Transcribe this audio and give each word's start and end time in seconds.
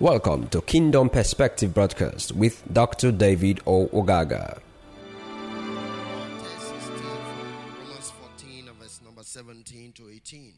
Welcome 0.00 0.46
to 0.50 0.60
Kingdom 0.60 1.10
Perspective 1.10 1.74
Broadcast 1.74 2.30
with 2.30 2.62
Dr. 2.72 3.10
David 3.10 3.58
O. 3.66 3.88
Ogaga. 3.88 4.60
Text 6.38 6.68
16 6.68 6.94
from 6.94 7.82
Romans 7.82 8.12
14, 8.36 8.68
verse 8.80 9.00
number 9.04 9.24
17 9.24 9.92
to 9.94 10.08
18. 10.08 10.52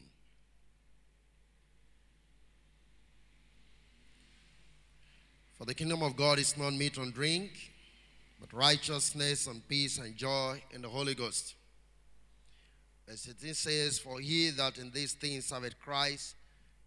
For 5.57 5.65
the 5.65 5.73
kingdom 5.73 6.03
of 6.03 6.15
God 6.15 6.37
is 6.37 6.55
not 6.55 6.73
meat 6.73 6.97
and 6.97 7.11
drink, 7.11 7.71
but 8.39 8.53
righteousness 8.53 9.47
and 9.47 9.67
peace 9.67 9.97
and 9.97 10.15
joy 10.15 10.61
in 10.69 10.83
the 10.83 10.89
Holy 10.89 11.15
Ghost. 11.15 11.55
Verse 13.07 13.27
18 13.27 13.55
says, 13.55 13.97
For 13.97 14.19
he 14.19 14.51
that 14.51 14.77
in 14.77 14.91
these 14.91 15.13
things 15.13 15.45
serveth 15.45 15.79
Christ 15.79 16.35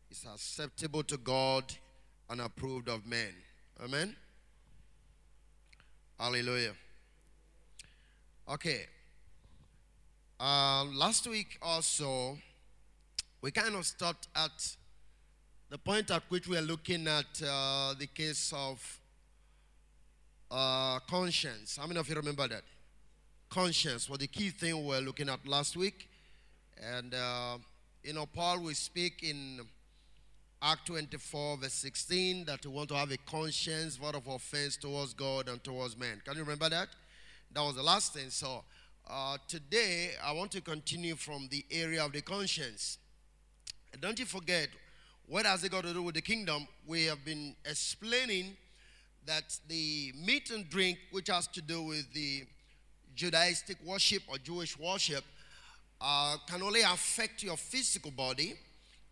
is 0.08 0.24
acceptable 0.32 1.02
to 1.02 1.16
God 1.16 1.64
and 2.30 2.41
approved 2.41 2.88
of 2.88 3.06
men. 3.06 3.34
Amen. 3.83 4.16
Hallelujah. 6.19 6.73
Okay. 8.48 8.87
Um, 10.38 10.95
last 10.97 11.27
week 11.27 11.59
also, 11.62 12.38
we 13.41 13.50
kind 13.50 13.74
of 13.74 13.84
stopped 13.87 14.28
at 14.34 14.77
the 15.70 15.78
point 15.78 16.10
at 16.10 16.23
which 16.28 16.47
we 16.47 16.56
are 16.56 16.62
looking 16.62 17.06
at 17.09 17.42
uh, 17.47 17.95
the 17.98 18.06
case 18.06 18.52
of 18.56 19.00
uh, 20.50 20.98
conscience. 21.00 21.77
How 21.77 21.86
many 21.86 21.98
of 21.98 22.09
you 22.09 22.14
remember 22.14 22.47
that? 22.48 22.62
Conscience 23.50 24.09
was 24.09 24.19
the 24.19 24.27
key 24.27 24.50
thing 24.50 24.77
we 24.83 24.88
were 24.88 25.00
looking 25.00 25.28
at 25.28 25.47
last 25.47 25.77
week. 25.77 26.09
And, 26.83 27.14
uh, 27.14 27.59
you 28.02 28.12
know, 28.12 28.27
Paul 28.27 28.61
will 28.61 28.75
speak 28.75 29.22
in 29.22 29.61
Act 30.66 30.86
24, 30.86 31.58
verse 31.58 31.75
16, 31.75 32.47
that 32.47 32.64
we 32.64 32.72
want 32.72 32.88
to 32.88 32.94
have 32.94 33.11
a 33.11 33.19
conscience, 33.19 33.97
vote 33.97 34.14
of 34.14 34.27
offense 34.27 34.78
towards 34.78 35.12
God 35.12 35.47
and 35.50 35.62
towards 35.62 35.94
men. 35.94 36.22
Can 36.25 36.36
you 36.36 36.41
remember 36.41 36.70
that? 36.70 36.88
That 37.52 37.61
was 37.61 37.75
the 37.75 37.83
last 37.83 38.14
thing. 38.14 38.30
So, 38.30 38.64
uh, 39.06 39.36
today, 39.47 40.12
I 40.25 40.33
want 40.33 40.50
to 40.53 40.62
continue 40.62 41.16
from 41.16 41.48
the 41.50 41.66
area 41.70 42.03
of 42.03 42.12
the 42.12 42.22
conscience. 42.22 42.97
And 43.92 44.00
don't 44.00 44.19
you 44.19 44.25
forget, 44.25 44.69
what 45.27 45.44
has 45.44 45.64
it 45.64 45.70
got 45.70 45.84
to 45.84 45.92
do 45.92 46.03
with 46.03 46.14
the 46.14 46.22
kingdom? 46.22 46.66
We 46.86 47.05
have 47.05 47.22
been 47.27 47.55
explaining 47.66 48.56
that 49.27 49.58
the 49.69 50.14
meat 50.25 50.50
and 50.50 50.66
drink, 50.70 50.97
which 51.10 51.28
has 51.28 51.47
to 51.48 51.60
do 51.60 51.83
with 51.83 52.10
the 52.14 52.44
Judaistic 53.14 53.84
worship 53.84 54.22
or 54.28 54.38
Jewish 54.38 54.78
worship, 54.78 55.25
uh, 56.00 56.38
can 56.48 56.62
only 56.62 56.81
affect 56.81 57.42
your 57.42 57.58
physical 57.58 58.10
body, 58.12 58.55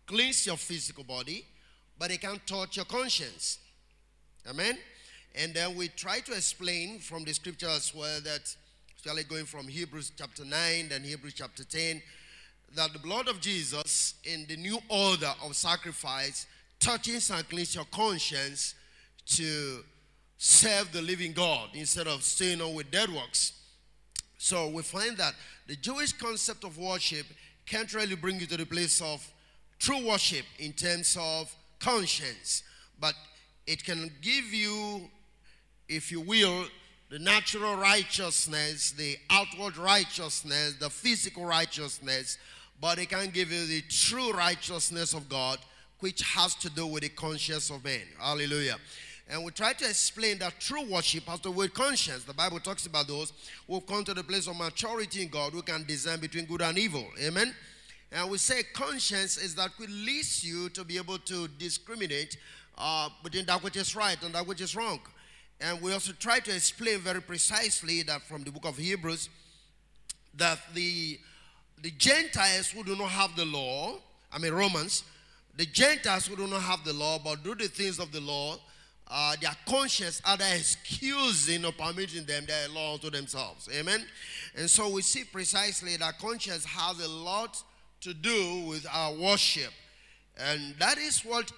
cleanse 0.07 0.47
your 0.47 0.57
physical 0.57 1.03
body, 1.03 1.45
but 1.97 2.11
it 2.11 2.21
can't 2.21 2.45
touch 2.45 2.77
your 2.77 2.85
conscience. 2.85 3.59
Amen? 4.49 4.77
And 5.35 5.53
then 5.53 5.75
we 5.75 5.87
try 5.87 6.19
to 6.21 6.33
explain 6.33 6.99
from 6.99 7.23
the 7.23 7.33
scripture 7.33 7.69
as 7.69 7.93
well 7.93 8.19
that, 8.21 8.55
especially 8.95 9.23
going 9.23 9.45
from 9.45 9.67
Hebrews 9.67 10.11
chapter 10.17 10.45
9 10.45 10.89
and 10.91 11.05
Hebrews 11.05 11.33
chapter 11.35 11.63
10, 11.63 12.01
that 12.75 12.93
the 12.93 12.99
blood 12.99 13.27
of 13.27 13.39
Jesus 13.39 14.15
in 14.23 14.45
the 14.47 14.57
new 14.57 14.79
order 14.89 15.31
of 15.43 15.55
sacrifice 15.55 16.45
touches 16.79 17.29
and 17.29 17.47
cleans 17.49 17.75
your 17.75 17.85
conscience 17.85 18.75
to 19.25 19.83
serve 20.37 20.91
the 20.91 21.01
living 21.01 21.31
God 21.31 21.69
instead 21.73 22.07
of 22.07 22.23
staying 22.23 22.61
on 22.61 22.73
with 22.73 22.91
dead 22.91 23.09
works. 23.09 23.53
So 24.37 24.67
we 24.69 24.83
find 24.83 25.15
that 25.17 25.33
the 25.67 25.77
Jewish 25.77 26.11
concept 26.13 26.63
of 26.65 26.77
worship 26.77 27.25
can't 27.65 27.91
really 27.93 28.15
bring 28.15 28.39
you 28.39 28.45
to 28.47 28.57
the 28.57 28.65
place 28.65 29.01
of 29.01 29.25
true 29.79 30.05
worship 30.05 30.45
in 30.59 30.73
terms 30.73 31.17
of 31.19 31.55
conscience, 31.83 32.63
but 32.99 33.13
it 33.67 33.83
can 33.83 34.09
give 34.21 34.53
you, 34.53 35.01
if 35.89 36.11
you 36.11 36.21
will, 36.21 36.65
the 37.09 37.19
natural 37.19 37.75
righteousness, 37.75 38.91
the 38.91 39.17
outward 39.29 39.77
righteousness, 39.77 40.75
the 40.79 40.89
physical 40.89 41.45
righteousness, 41.45 42.37
but 42.81 42.97
it 42.97 43.09
can 43.09 43.29
give 43.29 43.51
you 43.51 43.65
the 43.67 43.81
true 43.89 44.31
righteousness 44.31 45.13
of 45.13 45.29
God, 45.29 45.59
which 45.99 46.21
has 46.21 46.55
to 46.55 46.69
do 46.69 46.87
with 46.87 47.03
the 47.03 47.09
conscience 47.09 47.69
of 47.69 47.83
man. 47.83 48.01
Hallelujah. 48.19 48.77
And 49.29 49.45
we 49.45 49.51
try 49.51 49.73
to 49.73 49.85
explain 49.85 50.39
that 50.39 50.59
true 50.59 50.83
worship 50.83 51.23
has 51.25 51.39
to 51.41 51.49
do 51.49 51.51
with 51.51 51.73
conscience. 51.73 52.23
The 52.23 52.33
Bible 52.33 52.59
talks 52.59 52.85
about 52.85 53.07
those 53.07 53.31
who 53.67 53.75
have 53.75 53.85
come 53.85 54.03
to 54.05 54.13
the 54.13 54.23
place 54.23 54.47
of 54.47 54.57
maturity 54.57 55.21
in 55.21 55.29
God 55.29 55.53
who 55.53 55.61
can 55.61 55.85
discern 55.85 56.19
between 56.19 56.45
good 56.45 56.61
and 56.61 56.77
evil. 56.77 57.05
Amen. 57.21 57.53
And 58.13 58.29
we 58.29 58.37
say 58.37 58.61
conscience 58.73 59.37
is 59.37 59.55
that 59.55 59.71
which 59.77 59.89
leads 59.89 60.43
you 60.43 60.69
to 60.69 60.83
be 60.83 60.97
able 60.97 61.17
to 61.17 61.47
discriminate 61.57 62.37
uh, 62.77 63.09
between 63.23 63.45
that 63.47 63.63
which 63.63 63.75
is 63.75 63.95
right 63.95 64.21
and 64.23 64.35
that 64.35 64.45
which 64.45 64.61
is 64.61 64.75
wrong. 64.75 64.99
And 65.59 65.81
we 65.81 65.93
also 65.93 66.13
try 66.13 66.39
to 66.39 66.55
explain 66.55 66.99
very 66.99 67.21
precisely 67.21 68.03
that 68.03 68.21
from 68.21 68.43
the 68.43 68.51
book 68.51 68.65
of 68.65 68.77
Hebrews 68.77 69.29
that 70.35 70.59
the 70.73 71.19
the 71.81 71.91
Gentiles 71.91 72.71
who 72.71 72.83
do 72.83 72.95
not 72.95 73.09
have 73.09 73.35
the 73.35 73.43
law, 73.45 73.95
I 74.31 74.37
mean 74.37 74.53
Romans, 74.53 75.03
the 75.57 75.65
Gentiles 75.65 76.27
who 76.27 76.35
do 76.35 76.47
not 76.47 76.61
have 76.61 76.83
the 76.85 76.93
law 76.93 77.19
but 77.19 77.43
do 77.43 77.55
the 77.55 77.67
things 77.67 77.99
of 77.99 78.11
the 78.11 78.21
law, 78.21 78.57
uh, 79.07 79.35
their 79.41 79.55
conscience 79.67 80.21
either 80.25 80.45
excusing 80.55 81.65
or 81.65 81.71
permitting 81.71 82.25
them 82.25 82.45
their 82.45 82.69
law 82.69 82.97
to 82.97 83.09
themselves. 83.09 83.67
Amen. 83.73 84.05
And 84.55 84.69
so 84.69 84.89
we 84.89 85.01
see 85.01 85.23
precisely 85.23 85.97
that 85.97 86.19
conscience 86.19 86.63
has 86.65 86.99
a 86.99 87.07
lot 87.09 87.61
to 88.03 88.13
do 88.13 88.65
with 88.67 88.85
our 88.91 89.13
worship. 89.13 89.71
And 90.37 90.75
that 90.79 90.97
is 90.97 91.21
what 91.21 91.51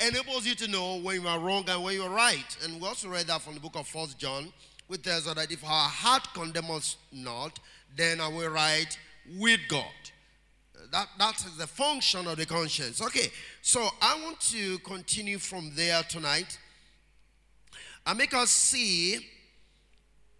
enables 0.00 0.46
you 0.46 0.54
to 0.56 0.68
know 0.68 1.00
when 1.00 1.20
you 1.22 1.28
are 1.28 1.38
wrong 1.38 1.64
and 1.68 1.82
when 1.82 1.94
you 1.94 2.02
are 2.02 2.10
right. 2.10 2.56
And 2.64 2.80
we 2.80 2.86
also 2.86 3.08
read 3.08 3.26
that 3.26 3.42
from 3.42 3.54
the 3.54 3.60
book 3.60 3.76
of 3.76 3.86
First 3.86 4.18
John, 4.18 4.52
which 4.86 5.02
tells 5.02 5.26
us 5.26 5.34
that 5.34 5.50
if 5.52 5.64
our 5.64 5.88
heart 5.88 6.28
condemns 6.34 6.70
us 6.70 6.96
not, 7.12 7.58
then 7.96 8.20
are 8.20 8.30
we 8.30 8.46
right 8.46 8.98
with 9.38 9.60
God. 9.68 9.84
That, 10.92 11.08
that 11.18 11.36
is 11.44 11.56
the 11.56 11.66
function 11.66 12.26
of 12.26 12.36
the 12.38 12.46
conscience. 12.46 13.02
Okay, 13.02 13.28
so 13.60 13.88
I 14.00 14.18
want 14.24 14.40
to 14.52 14.78
continue 14.78 15.38
from 15.38 15.72
there 15.74 16.02
tonight 16.04 16.58
and 18.06 18.16
make 18.16 18.32
us 18.32 18.50
see 18.50 19.18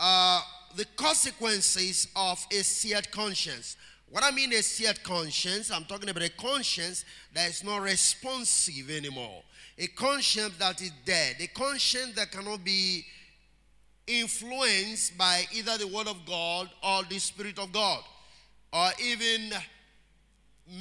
uh, 0.00 0.40
the 0.74 0.86
consequences 0.96 2.08
of 2.16 2.44
a 2.50 2.62
seared 2.62 3.10
conscience. 3.10 3.76
What 4.10 4.24
I 4.24 4.30
mean 4.30 4.52
a 4.52 4.62
seared 4.62 5.02
conscience, 5.02 5.70
I'm 5.70 5.84
talking 5.84 6.08
about 6.08 6.22
a 6.22 6.30
conscience 6.30 7.04
that 7.34 7.48
is 7.48 7.62
not 7.62 7.82
responsive 7.82 8.90
anymore. 8.90 9.42
A 9.78 9.86
conscience 9.88 10.56
that 10.58 10.80
is 10.80 10.92
dead. 11.04 11.36
A 11.40 11.46
conscience 11.48 12.14
that 12.16 12.32
cannot 12.32 12.64
be 12.64 13.04
influenced 14.06 15.16
by 15.18 15.44
either 15.52 15.76
the 15.76 15.86
Word 15.86 16.08
of 16.08 16.24
God 16.26 16.70
or 16.82 17.02
the 17.04 17.18
Spirit 17.18 17.58
of 17.58 17.70
God 17.70 18.02
or 18.72 18.88
even 19.02 19.50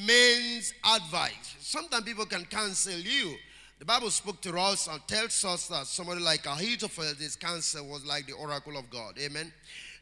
men's 0.06 0.74
advice. 0.96 1.56
Sometimes 1.59 2.04
people 2.04 2.26
can 2.26 2.46
cancel 2.46 2.94
you. 2.94 3.36
The 3.80 3.86
Bible 3.86 4.10
spoke 4.10 4.42
to 4.42 4.58
us 4.58 4.88
and 4.88 5.00
tells 5.08 5.46
us 5.46 5.68
that 5.68 5.86
somebody 5.86 6.22
like 6.22 6.46
Ahithophel, 6.48 7.14
this 7.20 7.36
cancer 7.36 7.84
was 7.84 8.04
like 8.06 8.26
the 8.26 8.34
oracle 8.34 8.76
of 8.76 8.90
God. 8.90 9.18
Amen. 9.20 9.54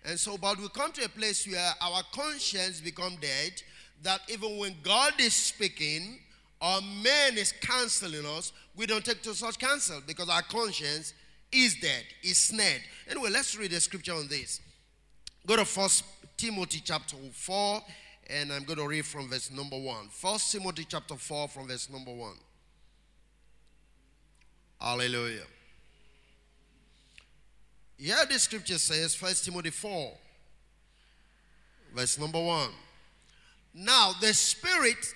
And 0.05 0.17
so, 0.17 0.37
but 0.37 0.57
we 0.57 0.69
come 0.69 0.91
to 0.93 1.05
a 1.05 1.09
place 1.09 1.45
where 1.47 1.73
our 1.81 2.01
conscience 2.13 2.79
become 2.79 3.17
dead, 3.19 3.61
that 4.03 4.21
even 4.29 4.57
when 4.57 4.75
God 4.81 5.13
is 5.19 5.33
speaking 5.33 6.19
or 6.61 6.79
man 7.03 7.37
is 7.37 7.53
counseling 7.59 8.25
us, 8.25 8.53
we 8.77 8.85
don't 8.85 9.03
take 9.03 9.21
to 9.23 9.33
such 9.33 9.59
counsel 9.59 10.01
because 10.07 10.29
our 10.29 10.43
conscience 10.43 11.13
is 11.51 11.75
dead, 11.75 12.03
is 12.23 12.37
snared. 12.37 12.81
Anyway, 13.09 13.29
let's 13.29 13.57
read 13.57 13.71
the 13.71 13.79
scripture 13.81 14.13
on 14.13 14.27
this. 14.29 14.61
Go 15.45 15.57
to 15.57 15.65
First 15.65 16.05
Timothy 16.37 16.81
chapter 16.83 17.17
4, 17.31 17.81
and 18.29 18.53
I'm 18.53 18.63
going 18.63 18.79
to 18.79 18.87
read 18.87 19.05
from 19.05 19.29
verse 19.29 19.51
number 19.51 19.77
1. 19.77 20.09
First 20.09 20.51
Timothy 20.51 20.85
chapter 20.87 21.15
4 21.15 21.47
from 21.49 21.67
verse 21.67 21.89
number 21.89 22.13
1. 22.13 22.31
Hallelujah. 24.85 25.47
Here 27.97 28.15
the 28.29 28.37
scripture 28.37 28.77
says, 28.77 29.15
First 29.15 29.43
Timothy 29.43 29.71
4, 29.71 30.11
verse 31.95 32.19
number 32.19 32.39
1. 32.39 32.69
Now 33.73 34.11
the 34.21 34.33
Spirit 34.33 35.13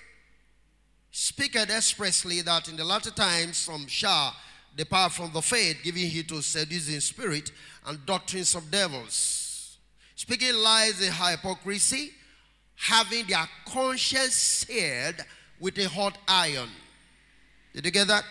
speaketh 1.11 1.69
expressly 1.69 2.41
that 2.41 2.67
in 2.67 2.77
the 2.77 2.83
latter 2.83 3.11
times 3.11 3.57
some 3.57 3.85
shall 3.85 4.35
depart 4.75 5.11
from 5.11 5.31
the 5.33 5.41
faith, 5.41 5.77
giving 5.83 6.09
heed 6.09 6.29
to 6.29 6.41
seducing 6.41 6.99
spirit 6.99 7.51
and 7.85 8.03
doctrines 8.05 8.55
of 8.55 8.71
devils 8.71 9.49
speaking 10.19 10.53
lies 10.53 11.01
in 11.01 11.13
hypocrisy, 11.13 12.11
having 12.75 13.25
their 13.25 13.47
conscience 13.65 14.33
seared 14.33 15.15
with 15.61 15.77
a 15.77 15.87
hot 15.87 16.17
iron. 16.27 16.67
Did 17.73 17.85
you 17.85 17.91
get 17.91 18.07
that? 18.07 18.25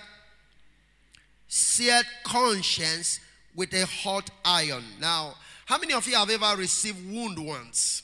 Seared 1.49 2.07
conscience 2.25 3.21
with 3.55 3.73
a 3.73 3.87
hot 3.87 4.31
iron. 4.45 4.85
Now, 5.01 5.35
how 5.65 5.79
many 5.79 5.95
of 5.95 6.07
you 6.07 6.15
have 6.15 6.31
ever 6.31 6.57
received 6.61 7.11
wound 7.11 7.39
once? 7.39 8.03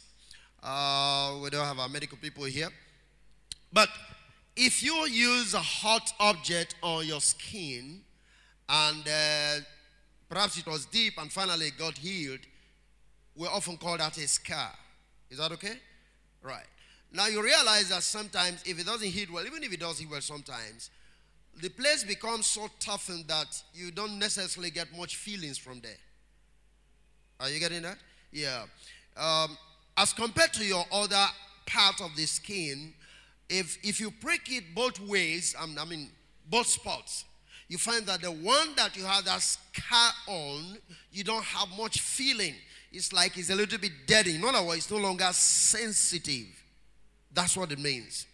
Uh, 0.63 1.39
we 1.43 1.51
don't 1.51 1.65
have 1.65 1.79
our 1.79 1.89
medical 1.89 2.17
people 2.17 2.45
here. 2.45 2.69
But 3.73 3.89
if 4.57 4.83
you 4.83 4.95
use 5.07 5.53
a 5.53 5.59
hot 5.59 6.13
object 6.19 6.75
on 6.83 7.07
your 7.07 7.21
skin 7.21 8.01
and 8.69 9.07
uh, 9.07 9.65
perhaps 10.29 10.59
it 10.59 10.67
was 10.67 10.87
deep 10.87 11.15
and 11.19 11.31
finally 11.31 11.71
got 11.79 11.99
healed, 11.99 12.41
we 13.37 13.47
often 13.47 13.77
call 13.77 13.99
that 13.99 14.17
a 14.17 14.27
scar. 14.27 14.73
Is 15.31 15.39
that 15.39 15.53
okay? 15.53 15.77
Right. 16.43 16.67
Now 17.13 17.27
you 17.27 17.43
realize 17.43 17.89
that 17.91 18.03
sometimes 18.03 18.63
if 18.65 18.79
it 18.79 18.87
doesn't 18.87 19.09
heal 19.09 19.29
well, 19.33 19.47
even 19.47 19.63
if 19.63 19.73
it 19.73 19.81
does 19.81 19.99
heal 19.99 20.09
well 20.11 20.21
sometimes, 20.21 20.91
the 21.61 21.69
place 21.69 22.05
becomes 22.05 22.47
so 22.47 22.69
toughened 22.81 23.27
that 23.29 23.63
you 23.73 23.91
don't 23.91 24.19
necessarily 24.19 24.71
get 24.71 24.89
much 24.97 25.17
feelings 25.17 25.59
from 25.59 25.81
there. 25.81 25.97
Are 27.41 27.49
you 27.49 27.59
getting 27.59 27.83
that? 27.83 27.99
Yeah. 28.33 28.65
Um, 29.17 29.57
as 29.97 30.13
compared 30.13 30.53
to 30.55 30.65
your 30.65 30.85
other 30.93 31.25
part 31.67 32.01
of 32.01 32.15
the 32.17 32.27
skin, 32.27 32.93
if 33.49 33.79
if 33.83 34.01
you 34.01 34.11
prick 34.11 34.51
it 34.51 34.75
both 34.75 35.01
ways, 35.01 35.55
um, 35.61 35.77
I 35.81 35.85
mean 35.85 36.09
both 36.51 36.67
spots, 36.67 37.25
you 37.69 37.79
find 37.79 38.05
that 38.07 38.23
the 38.23 38.31
one 38.31 38.75
that 38.77 38.97
you 38.97 39.05
have 39.05 39.25
that 39.25 39.41
scar 39.41 40.13
on, 40.29 40.79
you 41.13 41.25
don't 41.25 41.45
have 41.45 41.69
much 41.77 42.01
feeling. 42.01 42.55
It's 42.93 43.13
like 43.13 43.37
it's 43.37 43.51
a 43.51 43.55
little 43.55 43.79
bit 43.79 43.93
dead. 44.07 44.27
In 44.27 44.45
other 44.45 44.63
words, 44.63 44.79
it's 44.79 44.91
no 44.91 44.99
longer 44.99 45.29
sensitive. 45.33 46.47
That's 47.33 47.57
what 47.57 47.73
it 47.73 47.79
means. 47.79 48.27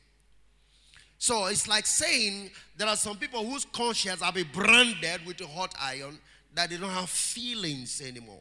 So 1.21 1.45
it's 1.47 1.69
like 1.69 1.85
saying 1.85 2.51
there 2.79 2.89
are 2.89 2.97
some 2.97 3.15
people 3.19 3.45
whose 3.45 3.67
conscience 3.67 4.23
have 4.23 4.33
been 4.33 4.49
branded 4.55 5.21
with 5.27 5.39
a 5.43 5.47
hot 5.47 5.75
iron 5.79 6.19
that 6.55 6.71
they 6.71 6.79
don't 6.79 6.89
have 6.89 7.11
feelings 7.11 8.01
anymore. 8.01 8.41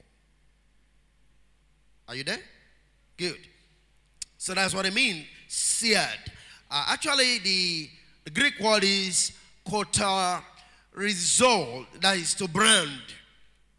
Are 2.07 2.15
you 2.15 2.23
there? 2.23 2.39
Good. 3.17 3.37
So 4.37 4.53
that's 4.53 4.73
what 4.73 4.85
I 4.85 4.91
mean, 4.91 5.25
seared. 5.49 6.31
Uh, 6.71 6.85
actually, 6.87 7.39
the, 7.39 7.89
the, 8.23 8.31
Greek 8.31 8.57
word 8.61 8.85
is 8.85 9.33
kota 9.69 10.41
result, 10.93 11.85
that 11.99 12.15
is 12.15 12.33
to 12.35 12.47
brand, 12.47 13.01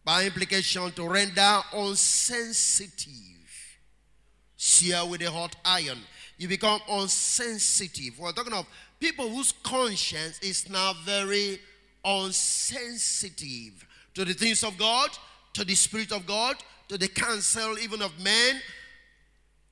by 0.05 0.27
implication, 0.27 0.93
to 0.93 1.09
render 1.09 1.61
unsensitive. 1.73 3.15
Sear 4.59 5.07
with 5.07 5.23
a 5.23 5.31
hot 5.31 5.57
iron. 5.65 6.01
You 6.37 6.49
become 6.49 6.81
unsensitive. 6.89 8.19
We're 8.19 8.33
talking 8.33 8.53
of 8.53 8.67
people 9.01 9.29
whose 9.29 9.53
conscience 9.63 10.39
is 10.41 10.69
now 10.69 10.93
very 11.05 11.59
unsensitive 12.05 13.87
to 14.15 14.25
the 14.25 14.35
things 14.35 14.63
of 14.63 14.77
God, 14.79 15.11
to 15.55 15.65
the 15.65 15.75
Spirit 15.75 16.13
of 16.13 16.27
God, 16.27 16.57
to 16.89 16.99
the 16.99 17.09
counsel 17.09 17.79
even 17.79 18.03
of 18.03 18.13
men. 18.23 18.61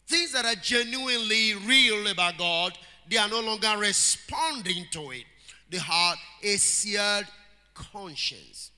Things 0.06 0.32
that 0.32 0.46
are 0.46 0.54
genuinely 0.54 1.54
real 1.54 2.06
about 2.08 2.38
God, 2.38 2.76
they 3.10 3.18
are 3.18 3.28
no 3.28 3.40
longer 3.40 3.74
responding 3.78 4.86
to 4.92 5.10
it. 5.10 5.24
They 5.70 5.78
have 5.78 6.16
a 6.42 6.56
seared 6.56 7.26
conscience. 7.74 8.70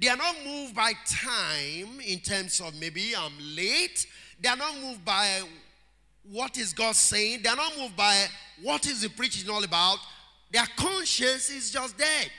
They 0.00 0.08
are 0.08 0.16
not 0.16 0.34
moved 0.44 0.74
by 0.74 0.92
time 1.06 2.00
in 2.04 2.18
terms 2.18 2.60
of 2.60 2.74
maybe 2.80 3.14
I'm 3.16 3.32
late. 3.54 4.06
They 4.40 4.48
are 4.48 4.56
not 4.56 4.76
moved 4.80 5.04
by 5.04 5.42
what 6.30 6.56
is 6.58 6.72
God 6.72 6.96
saying. 6.96 7.40
They 7.42 7.48
are 7.48 7.56
not 7.56 7.76
moved 7.78 7.96
by 7.96 8.26
what 8.62 8.86
is 8.86 9.02
the 9.02 9.10
preaching 9.10 9.50
all 9.50 9.64
about. 9.64 9.98
Their 10.50 10.66
conscience 10.76 11.50
is 11.50 11.70
just 11.70 11.98
dead. 11.98 12.30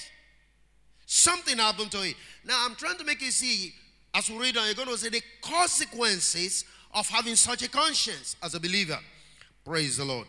Something 1.06 1.58
happened 1.58 1.92
to 1.92 2.02
it. 2.02 2.16
Now 2.44 2.66
I'm 2.66 2.76
trying 2.76 2.98
to 2.98 3.04
make 3.04 3.22
you 3.22 3.32
see, 3.32 3.74
as 4.14 4.30
we 4.30 4.38
read 4.38 4.58
on, 4.58 4.66
you're 4.66 4.76
going 4.76 4.88
to 4.88 4.98
see 4.98 5.10
the 5.10 5.22
consequences 5.42 6.66
of 6.94 7.08
having 7.10 7.36
such 7.36 7.62
a 7.62 7.70
conscience 7.70 8.36
as 8.42 8.56
a 8.56 8.60
believer. 8.60 8.98
Praise 9.66 9.98
the 9.98 10.06
Lord. 10.06 10.28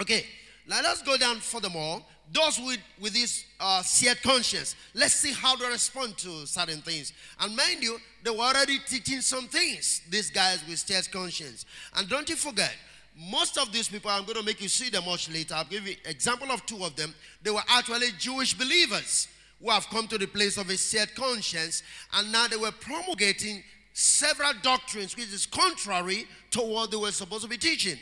Okay, 0.00 0.26
now 0.68 0.80
let's 0.82 1.02
go 1.02 1.16
down 1.16 1.36
furthermore. 1.36 2.04
Those 2.32 2.58
with, 2.58 2.80
with 3.00 3.12
this 3.12 3.44
uh, 3.60 3.82
seared 3.82 4.22
conscience, 4.22 4.74
let's 4.94 5.14
see 5.14 5.32
how 5.32 5.56
they 5.56 5.66
respond 5.68 6.16
to 6.18 6.46
certain 6.46 6.80
things. 6.80 7.12
And 7.40 7.54
mind 7.54 7.82
you, 7.82 7.98
they 8.22 8.30
were 8.30 8.38
already 8.38 8.78
teaching 8.86 9.20
some 9.20 9.46
things, 9.46 10.00
these 10.08 10.30
guys 10.30 10.62
with 10.66 10.78
seared 10.78 11.10
conscience. 11.12 11.66
And 11.94 12.08
don't 12.08 12.28
you 12.28 12.36
forget, 12.36 12.74
most 13.16 13.58
of 13.58 13.70
these 13.72 13.88
people, 13.88 14.10
I'm 14.10 14.24
going 14.24 14.38
to 14.38 14.44
make 14.44 14.60
you 14.60 14.68
see 14.68 14.90
them 14.90 15.04
much 15.04 15.30
later. 15.30 15.54
I'll 15.54 15.64
give 15.64 15.86
you 15.86 15.96
example 16.06 16.50
of 16.50 16.64
two 16.66 16.82
of 16.84 16.96
them. 16.96 17.14
They 17.42 17.50
were 17.50 17.62
actually 17.68 18.08
Jewish 18.18 18.54
believers 18.54 19.28
who 19.60 19.70
have 19.70 19.88
come 19.88 20.08
to 20.08 20.18
the 20.18 20.26
place 20.26 20.56
of 20.56 20.68
a 20.68 20.76
seared 20.76 21.14
conscience, 21.14 21.82
and 22.14 22.32
now 22.32 22.48
they 22.48 22.56
were 22.56 22.72
promulgating 22.72 23.62
several 23.92 24.52
doctrines 24.62 25.16
which 25.16 25.32
is 25.32 25.46
contrary 25.46 26.26
to 26.50 26.60
what 26.60 26.90
they 26.90 26.96
were 26.96 27.12
supposed 27.12 27.44
to 27.44 27.48
be 27.48 27.56
teaching. 27.56 27.98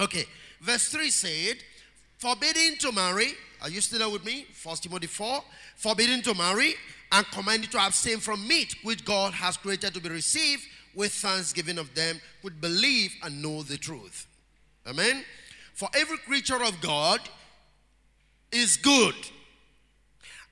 Okay, 0.00 0.24
verse 0.60 0.88
3 0.88 1.10
said, 1.10 1.56
forbidding 2.20 2.76
to 2.76 2.92
marry. 2.92 3.32
Are 3.62 3.70
you 3.70 3.80
still 3.80 3.98
there 3.98 4.10
with 4.10 4.24
me? 4.24 4.46
First 4.52 4.82
Timothy 4.82 5.06
4. 5.06 5.42
Forbidding 5.76 6.22
to 6.22 6.34
marry 6.34 6.74
and 7.12 7.26
commanded 7.32 7.72
to 7.72 7.84
abstain 7.84 8.18
from 8.18 8.46
meat 8.46 8.76
which 8.82 9.04
God 9.04 9.32
has 9.32 9.56
created 9.56 9.94
to 9.94 10.00
be 10.00 10.10
received 10.10 10.62
with 10.94 11.12
thanksgiving 11.12 11.78
of 11.78 11.94
them 11.94 12.20
who 12.42 12.50
believe 12.50 13.12
and 13.22 13.42
know 13.42 13.62
the 13.62 13.76
truth. 13.76 14.26
Amen. 14.86 15.24
For 15.74 15.88
every 15.94 16.18
creature 16.18 16.62
of 16.62 16.80
God 16.80 17.20
is 18.52 18.76
good 18.76 19.14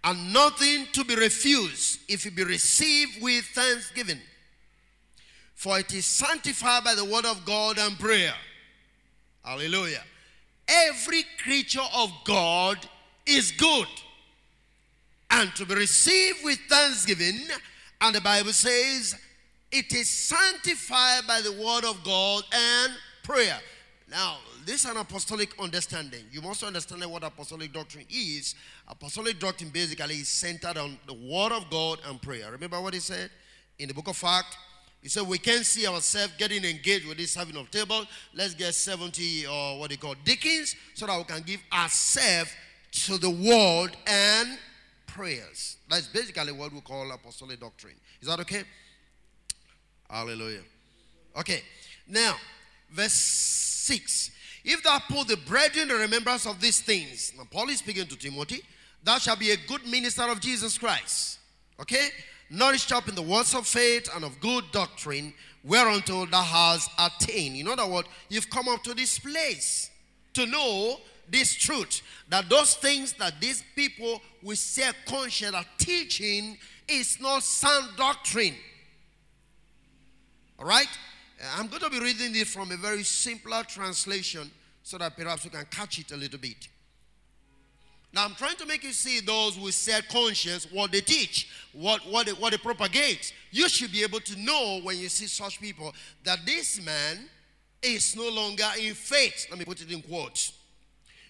and 0.04 0.32
nothing 0.32 0.86
to 0.92 1.04
be 1.04 1.16
refused 1.16 2.00
if 2.08 2.24
it 2.24 2.34
be 2.34 2.44
received 2.44 3.22
with 3.22 3.44
thanksgiving. 3.44 4.20
For 5.54 5.78
it 5.78 5.92
is 5.92 6.06
sanctified 6.06 6.84
by 6.84 6.94
the 6.94 7.04
word 7.04 7.26
of 7.26 7.44
God 7.44 7.78
and 7.78 7.98
prayer. 7.98 8.34
Hallelujah. 9.44 10.02
Every 10.68 11.24
creature 11.42 11.86
of 11.94 12.10
God 12.24 12.78
is 13.26 13.52
good 13.52 13.88
and 15.30 15.54
to 15.56 15.64
be 15.64 15.74
received 15.74 16.38
with 16.44 16.58
thanksgiving. 16.68 17.40
And 18.00 18.14
the 18.14 18.20
Bible 18.20 18.52
says, 18.52 19.14
it 19.70 19.92
is 19.92 20.08
sanctified 20.08 21.26
by 21.26 21.40
the 21.42 21.52
word 21.52 21.84
of 21.84 22.02
God 22.04 22.44
and 22.52 22.92
prayer. 23.22 23.58
Now, 24.10 24.38
this 24.64 24.84
is 24.84 24.90
an 24.90 24.96
apostolic 24.96 25.50
understanding. 25.60 26.24
You 26.30 26.40
must 26.40 26.62
understand 26.62 27.04
what 27.10 27.24
apostolic 27.24 27.72
doctrine 27.72 28.06
is. 28.08 28.54
Apostolic 28.86 29.38
doctrine 29.38 29.70
basically 29.70 30.16
is 30.16 30.28
centered 30.28 30.78
on 30.78 30.98
the 31.06 31.14
word 31.14 31.52
of 31.52 31.68
God 31.70 32.00
and 32.06 32.20
prayer. 32.20 32.50
Remember 32.50 32.80
what 32.80 32.94
he 32.94 33.00
said 33.00 33.30
in 33.78 33.88
the 33.88 33.94
book 33.94 34.08
of 34.08 34.24
Acts? 34.24 34.56
He 35.02 35.08
said, 35.08 35.26
We 35.26 35.38
can't 35.38 35.64
see 35.64 35.86
ourselves 35.86 36.34
getting 36.38 36.64
engaged 36.64 37.06
with 37.06 37.18
this 37.18 37.34
having 37.34 37.56
of 37.56 37.70
table. 37.70 38.04
Let's 38.34 38.54
get 38.54 38.74
70 38.74 39.46
or 39.46 39.80
what 39.80 39.90
they 39.90 39.96
call 39.96 40.14
deacons 40.24 40.74
so 40.94 41.06
that 41.06 41.16
we 41.16 41.24
can 41.24 41.42
give 41.42 41.60
ourselves 41.72 42.50
to 42.90 43.18
the 43.18 43.30
world 43.30 43.90
and 44.06 44.58
prayers. 45.06 45.76
That's 45.88 46.08
basically 46.08 46.52
what 46.52 46.72
we 46.72 46.80
call 46.80 47.10
apostolic 47.10 47.60
doctrine. 47.60 47.94
Is 48.20 48.28
that 48.28 48.40
okay? 48.40 48.62
Hallelujah. 50.08 50.62
Okay. 51.36 51.62
Now, 52.08 52.36
verse 52.90 53.12
6. 53.12 54.30
If 54.64 54.82
thou 54.82 54.98
put 55.08 55.28
the 55.28 55.36
bread 55.36 55.76
in 55.76 55.88
the 55.88 55.94
remembrance 55.94 56.46
of 56.46 56.60
these 56.60 56.80
things, 56.80 57.32
now 57.36 57.46
Paul 57.50 57.68
is 57.68 57.78
speaking 57.78 58.06
to 58.06 58.16
Timothy, 58.16 58.62
thou 59.02 59.18
shalt 59.18 59.38
be 59.38 59.50
a 59.50 59.56
good 59.56 59.86
minister 59.86 60.22
of 60.22 60.40
Jesus 60.40 60.76
Christ. 60.76 61.38
Okay? 61.80 62.08
Nourished 62.50 62.92
up 62.92 63.08
in 63.08 63.14
the 63.14 63.22
words 63.22 63.54
of 63.54 63.66
faith 63.66 64.08
and 64.14 64.24
of 64.24 64.40
good 64.40 64.64
doctrine, 64.72 65.34
whereunto 65.64 66.26
thou 66.26 66.42
hast 66.42 66.90
attained. 66.98 67.56
In 67.56 67.68
other 67.68 67.86
words, 67.86 68.08
you've 68.28 68.48
come 68.50 68.68
up 68.68 68.82
to 68.84 68.94
this 68.94 69.18
place 69.18 69.90
to 70.34 70.46
know 70.46 70.98
this 71.30 71.54
truth 71.54 72.00
that 72.28 72.48
those 72.48 72.74
things 72.74 73.12
that 73.14 73.40
these 73.40 73.62
people 73.74 74.20
with 74.42 74.58
self 74.58 74.94
conscience 75.06 75.54
are 75.54 75.64
teaching 75.78 76.56
is 76.88 77.20
not 77.20 77.42
sound 77.42 77.96
doctrine. 77.96 78.54
All 80.58 80.66
right? 80.66 80.88
I'm 81.56 81.68
going 81.68 81.82
to 81.82 81.90
be 81.90 82.00
reading 82.00 82.32
this 82.32 82.52
from 82.52 82.72
a 82.72 82.76
very 82.76 83.04
simpler 83.04 83.62
translation 83.62 84.50
so 84.82 84.98
that 84.98 85.16
perhaps 85.16 85.44
we 85.44 85.50
can 85.50 85.66
catch 85.70 85.98
it 85.98 86.10
a 86.12 86.16
little 86.16 86.38
bit. 86.38 86.66
Now 88.12 88.24
I'm 88.24 88.34
trying 88.34 88.56
to 88.56 88.66
make 88.66 88.84
you 88.84 88.92
see 88.92 89.20
those 89.20 89.58
with 89.58 89.74
set 89.74 90.08
conscience, 90.08 90.66
what 90.72 90.92
they 90.92 91.00
teach, 91.00 91.48
what, 91.72 92.00
what, 92.06 92.26
they, 92.26 92.32
what 92.32 92.52
they 92.52 92.58
propagate. 92.58 93.32
You 93.50 93.68
should 93.68 93.92
be 93.92 94.02
able 94.02 94.20
to 94.20 94.38
know 94.40 94.80
when 94.82 94.96
you 94.98 95.08
see 95.08 95.26
such 95.26 95.60
people 95.60 95.94
that 96.24 96.38
this 96.46 96.82
man 96.84 97.28
is 97.82 98.16
no 98.16 98.28
longer 98.28 98.66
in 98.80 98.94
faith. 98.94 99.46
Let 99.50 99.58
me 99.58 99.64
put 99.64 99.82
it 99.82 99.92
in 99.92 100.02
quotes. 100.02 100.52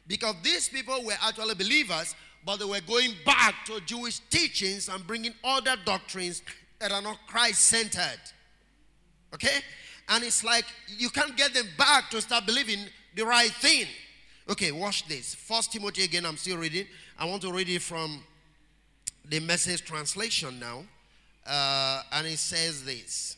Because 0.07 0.37
these 0.43 0.69
people 0.69 1.05
were 1.05 1.17
actually 1.21 1.55
believers, 1.55 2.15
but 2.47 2.59
they 2.59 2.65
were 2.65 2.81
going 2.87 3.13
back 3.27 3.65
to 3.67 3.81
Jewish 3.81 4.21
teachings 4.31 4.89
and 4.89 5.07
bringing 5.07 5.35
other 5.45 5.75
doctrines 5.85 6.43
that 6.79 6.93
are 6.93 7.03
not 7.03 7.19
Christ 7.27 7.61
centered. 7.61 8.21
Okay? 9.35 9.59
And 10.09 10.25
it's 10.25 10.43
like 10.43 10.65
you 10.97 11.11
can't 11.11 11.37
get 11.37 11.53
them 11.53 11.67
back 11.77 12.09
to 12.11 12.23
start 12.23 12.47
believing 12.47 12.79
the 13.15 13.27
right 13.27 13.51
thing. 13.51 13.87
Okay, 14.49 14.73
watch 14.73 15.07
this. 15.07 15.35
First 15.35 15.73
Timothy 15.73 16.05
again, 16.05 16.25
I'm 16.25 16.39
still 16.39 16.57
reading. 16.57 16.87
I 17.19 17.27
want 17.27 17.43
to 17.43 17.53
read 17.53 17.69
it 17.69 17.83
from 17.83 18.23
the 19.29 19.41
message 19.41 19.85
translation 19.85 20.59
now. 20.59 20.85
Uh, 21.47 22.03
and 22.13 22.27
it 22.27 22.39
says 22.39 22.85
this 22.85 23.37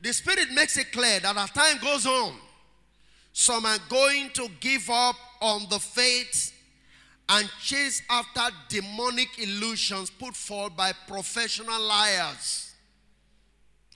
The 0.00 0.12
Spirit 0.12 0.50
makes 0.52 0.76
it 0.76 0.92
clear 0.92 1.20
that 1.20 1.36
as 1.36 1.50
time 1.50 1.78
goes 1.80 2.06
on, 2.06 2.34
some 3.32 3.66
are 3.66 3.78
going 3.88 4.30
to 4.34 4.48
give 4.60 4.88
up 4.90 5.16
on 5.40 5.66
the 5.70 5.78
faith 5.78 6.52
and 7.28 7.48
chase 7.60 8.02
after 8.10 8.54
demonic 8.68 9.28
illusions 9.38 10.10
put 10.10 10.36
forth 10.36 10.76
by 10.76 10.92
professional 11.08 11.80
liars. 11.80 12.74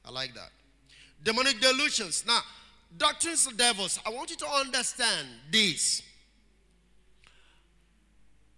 I 0.05 0.11
like 0.11 0.35
that. 0.35 0.51
Demonic 1.23 1.61
delusions. 1.61 2.25
Now, 2.27 2.41
doctrines 2.97 3.47
of 3.47 3.57
devils, 3.57 3.99
I 4.05 4.11
want 4.11 4.31
you 4.31 4.37
to 4.37 4.49
understand 4.49 5.29
this. 5.51 6.03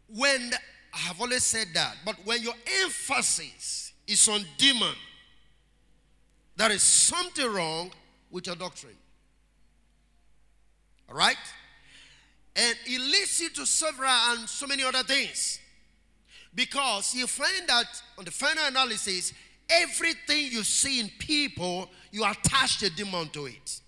When, 0.08 0.50
I 0.94 0.98
have 0.98 1.20
always 1.20 1.44
said 1.44 1.68
that, 1.74 1.96
but 2.04 2.16
when 2.24 2.42
your 2.42 2.54
emphasis 2.82 3.92
is 4.06 4.28
on 4.28 4.44
demon, 4.56 4.94
there 6.56 6.72
is 6.72 6.82
something 6.82 7.46
wrong 7.46 7.92
with 8.30 8.46
your 8.46 8.56
doctrine. 8.56 8.96
All 11.08 11.16
right? 11.16 11.36
And 12.56 12.76
it 12.86 13.00
leads 13.00 13.40
you 13.40 13.50
to 13.50 13.66
several 13.66 14.10
and 14.10 14.48
so 14.48 14.66
many 14.66 14.82
other 14.82 15.04
things. 15.04 15.60
Because 16.54 17.14
you 17.14 17.26
find 17.26 17.68
that 17.68 17.86
on 18.18 18.24
the 18.24 18.30
final 18.30 18.64
analysis, 18.66 19.32
everything 19.70 20.50
you 20.50 20.64
see 20.64 20.98
in 21.00 21.10
people, 21.18 21.88
you 22.10 22.24
attach 22.24 22.82
a 22.82 22.90
demon 22.90 23.28
to 23.28 23.46
it. 23.46 23.80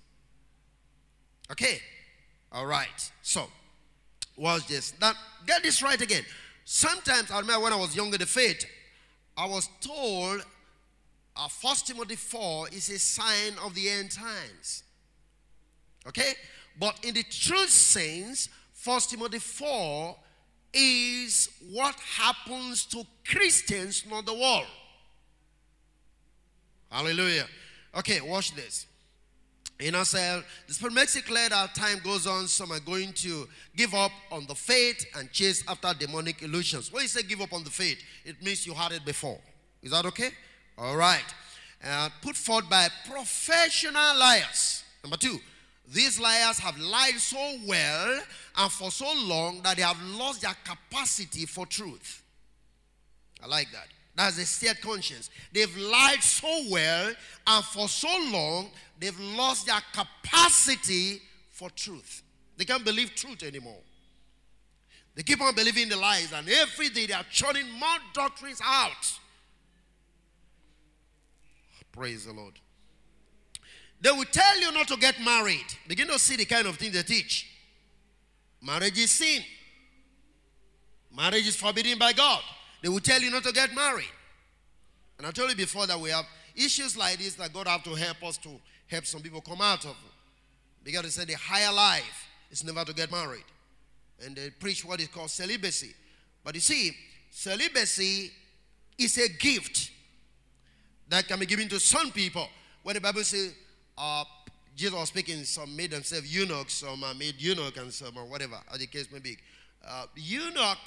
Okay? 1.50 1.80
All 2.52 2.66
right. 2.66 3.10
So, 3.22 3.48
watch 4.36 4.66
this. 4.68 4.94
Now, 5.00 5.12
get 5.46 5.62
this 5.62 5.82
right 5.82 6.00
again. 6.00 6.24
Sometimes, 6.64 7.30
I 7.30 7.40
remember 7.40 7.64
when 7.64 7.72
I 7.72 7.76
was 7.76 7.96
younger, 7.96 8.18
the 8.18 8.26
faith, 8.26 8.64
I 9.36 9.46
was 9.46 9.68
told 9.80 10.44
uh, 11.36 11.48
1 11.60 11.76
Timothy 11.86 12.16
4 12.16 12.68
is 12.68 12.88
a 12.90 12.98
sign 12.98 13.54
of 13.64 13.74
the 13.74 13.88
end 13.88 14.10
times. 14.10 14.84
Okay? 16.06 16.32
But 16.78 16.98
in 17.04 17.14
the 17.14 17.24
true 17.24 17.66
sense, 17.66 18.48
1 18.84 19.00
Timothy 19.08 19.38
4 19.38 20.16
is 20.72 21.48
what 21.72 21.94
happens 22.16 22.84
to 22.86 23.04
Christians, 23.26 24.04
not 24.08 24.26
the 24.26 24.34
world. 24.34 24.66
Hallelujah. 26.90 27.46
Okay, 27.96 28.20
watch 28.20 28.54
this. 28.54 28.86
You 29.80 29.92
know, 29.92 30.04
say, 30.04 30.42
the 30.68 30.74
Spirit 30.74 30.92
makes 30.92 31.16
it 31.16 31.24
clear 31.24 31.48
that 31.48 31.74
time 31.74 32.00
goes 32.04 32.26
on, 32.26 32.46
some 32.48 32.70
are 32.70 32.80
going 32.80 33.14
to 33.14 33.48
give 33.74 33.94
up 33.94 34.12
on 34.30 34.46
the 34.46 34.54
faith 34.54 35.06
and 35.16 35.32
chase 35.32 35.64
after 35.66 35.94
demonic 35.98 36.42
illusions. 36.42 36.92
When 36.92 37.02
you 37.02 37.08
say 37.08 37.22
give 37.22 37.40
up 37.40 37.54
on 37.54 37.64
the 37.64 37.70
faith, 37.70 37.98
it 38.24 38.42
means 38.42 38.66
you 38.66 38.74
had 38.74 38.92
it 38.92 39.06
before. 39.06 39.38
Is 39.82 39.92
that 39.92 40.04
okay? 40.04 40.30
All 40.76 40.96
right. 40.96 41.24
Uh, 41.82 42.10
put 42.20 42.36
forth 42.36 42.68
by 42.68 42.88
professional 43.10 44.18
liars. 44.18 44.84
Number 45.02 45.16
two, 45.16 45.38
these 45.88 46.20
liars 46.20 46.58
have 46.58 46.78
lied 46.78 47.18
so 47.18 47.56
well 47.66 48.20
and 48.58 48.70
for 48.72 48.90
so 48.90 49.10
long 49.16 49.62
that 49.62 49.76
they 49.76 49.82
have 49.82 50.00
lost 50.02 50.42
their 50.42 50.54
capacity 50.62 51.46
for 51.46 51.64
truth. 51.64 52.22
I 53.42 53.46
like 53.46 53.68
that. 53.72 53.88
That's 54.14 54.38
a 54.38 54.44
steered 54.44 54.80
conscience. 54.80 55.30
They've 55.52 55.76
lied 55.76 56.22
so 56.22 56.64
well 56.68 57.12
and 57.46 57.64
for 57.64 57.88
so 57.88 58.08
long 58.30 58.70
they've 58.98 59.18
lost 59.20 59.66
their 59.66 59.80
capacity 59.92 61.22
for 61.50 61.70
truth. 61.70 62.22
They 62.56 62.64
can't 62.64 62.84
believe 62.84 63.14
truth 63.14 63.42
anymore. 63.42 63.80
They 65.14 65.22
keep 65.22 65.40
on 65.40 65.54
believing 65.54 65.88
the 65.88 65.96
lies, 65.96 66.32
and 66.32 66.48
every 66.48 66.88
day 66.88 67.06
they 67.06 67.12
are 67.12 67.24
churning 67.30 67.68
more 67.78 67.98
doctrines 68.14 68.60
out. 68.64 69.18
Praise 71.92 72.24
the 72.24 72.32
Lord. 72.32 72.54
They 74.00 74.10
will 74.10 74.24
tell 74.24 74.60
you 74.60 74.72
not 74.72 74.88
to 74.88 74.96
get 74.96 75.20
married. 75.20 75.66
Begin 75.86 76.06
to 76.08 76.18
see 76.18 76.36
the 76.36 76.44
kind 76.44 76.66
of 76.66 76.76
thing 76.76 76.92
they 76.92 77.02
teach. 77.02 77.48
Marriage 78.62 78.98
is 78.98 79.10
sin. 79.10 79.42
Marriage 81.14 81.48
is 81.48 81.56
forbidden 81.56 81.98
by 81.98 82.12
God. 82.12 82.40
They 82.82 82.88
will 82.88 83.00
tell 83.00 83.20
you 83.20 83.30
not 83.30 83.44
to 83.44 83.52
get 83.52 83.74
married. 83.74 84.10
And 85.18 85.26
I 85.26 85.30
told 85.32 85.50
you 85.50 85.56
before 85.56 85.86
that 85.86 86.00
we 86.00 86.10
have 86.10 86.24
issues 86.54 86.96
like 86.96 87.18
this 87.18 87.34
that 87.34 87.52
God 87.52 87.68
have 87.68 87.82
to 87.84 87.94
help 87.94 88.22
us 88.24 88.38
to 88.38 88.50
help 88.86 89.06
some 89.06 89.20
people 89.20 89.40
come 89.40 89.60
out 89.60 89.84
of. 89.84 89.96
Because 90.82 91.02
they 91.02 91.08
say 91.08 91.24
the 91.26 91.34
higher 91.34 91.72
life 91.72 92.28
is 92.50 92.64
never 92.64 92.84
to 92.84 92.94
get 92.94 93.10
married. 93.10 93.44
And 94.24 94.34
they 94.34 94.50
preach 94.50 94.84
what 94.84 95.00
is 95.00 95.08
called 95.08 95.30
celibacy. 95.30 95.94
But 96.42 96.54
you 96.54 96.60
see, 96.60 96.92
celibacy 97.30 98.30
is 98.98 99.18
a 99.18 99.28
gift 99.28 99.90
that 101.08 101.26
can 101.26 101.38
be 101.38 101.46
given 101.46 101.68
to 101.68 101.80
some 101.80 102.10
people. 102.12 102.46
When 102.82 102.94
the 102.94 103.00
Bible 103.00 103.24
says 103.24 103.54
uh, 103.98 104.24
Jesus 104.74 104.94
was 104.98 105.08
speaking, 105.08 105.44
some 105.44 105.76
made 105.76 105.90
themselves 105.90 106.34
eunuchs, 106.34 106.74
some 106.74 107.04
are 107.04 107.14
made 107.14 107.34
eunuch, 107.38 107.76
and 107.76 107.92
some 107.92 108.16
or 108.16 108.24
whatever, 108.24 108.58
as 108.72 108.78
the 108.78 108.86
case 108.86 109.10
may 109.12 109.18
be. 109.18 109.36
Uh, 109.86 110.06
eunuch, 110.16 110.78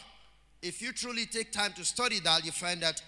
if 0.63 0.82
you 0.82 0.93
truly 0.93 1.25
take 1.25 1.51
time 1.51 1.74
to 1.74 1.84
study 1.84 2.22
that, 2.22 2.46
you 2.46 2.51
find 2.51 2.82
that 2.82 3.03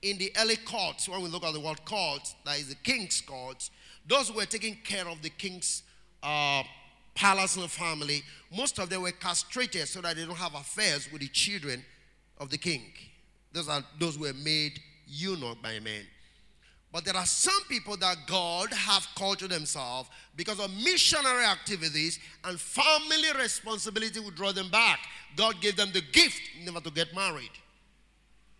in 0.00 0.16
the 0.16 0.32
early 0.40 0.56
courts, 0.56 1.08
when 1.08 1.20
we 1.20 1.28
look 1.28 1.44
at 1.44 1.52
the 1.52 1.60
word 1.60 1.84
court, 1.84 2.22
that 2.46 2.58
is 2.58 2.68
the 2.68 2.76
king's 2.76 3.20
courts, 3.20 3.72
those 4.06 4.28
who 4.28 4.36
were 4.36 4.46
taking 4.46 4.76
care 4.84 5.06
of 5.08 5.20
the 5.20 5.28
king's 5.28 5.82
uh, 6.22 6.62
palace 7.16 7.56
and 7.56 7.68
family, 7.68 8.22
most 8.56 8.78
of 8.78 8.88
them 8.88 9.02
were 9.02 9.10
castrated 9.10 9.88
so 9.88 10.00
that 10.00 10.16
they 10.16 10.24
don't 10.24 10.36
have 10.36 10.54
affairs 10.54 11.10
with 11.12 11.20
the 11.20 11.28
children 11.28 11.84
of 12.38 12.48
the 12.48 12.56
king. 12.56 12.84
Those 13.52 13.68
are 13.68 13.82
those 13.98 14.16
were 14.16 14.32
made 14.32 14.78
eunuch 15.06 15.60
by 15.60 15.80
men. 15.80 16.06
But 16.92 17.04
there 17.04 17.16
are 17.16 17.26
some 17.26 17.62
people 17.68 17.96
that 17.98 18.16
God 18.26 18.72
have 18.72 19.06
called 19.14 19.38
to 19.40 19.48
themselves 19.48 20.10
because 20.34 20.58
of 20.58 20.70
missionary 20.82 21.44
activities 21.44 22.18
and 22.44 22.58
family 22.60 23.28
responsibility 23.38 24.18
would 24.18 24.34
draw 24.34 24.50
them 24.50 24.70
back. 24.70 24.98
God 25.36 25.60
gave 25.60 25.76
them 25.76 25.90
the 25.92 26.02
gift 26.12 26.40
never 26.64 26.80
to 26.80 26.90
get 26.90 27.14
married. 27.14 27.50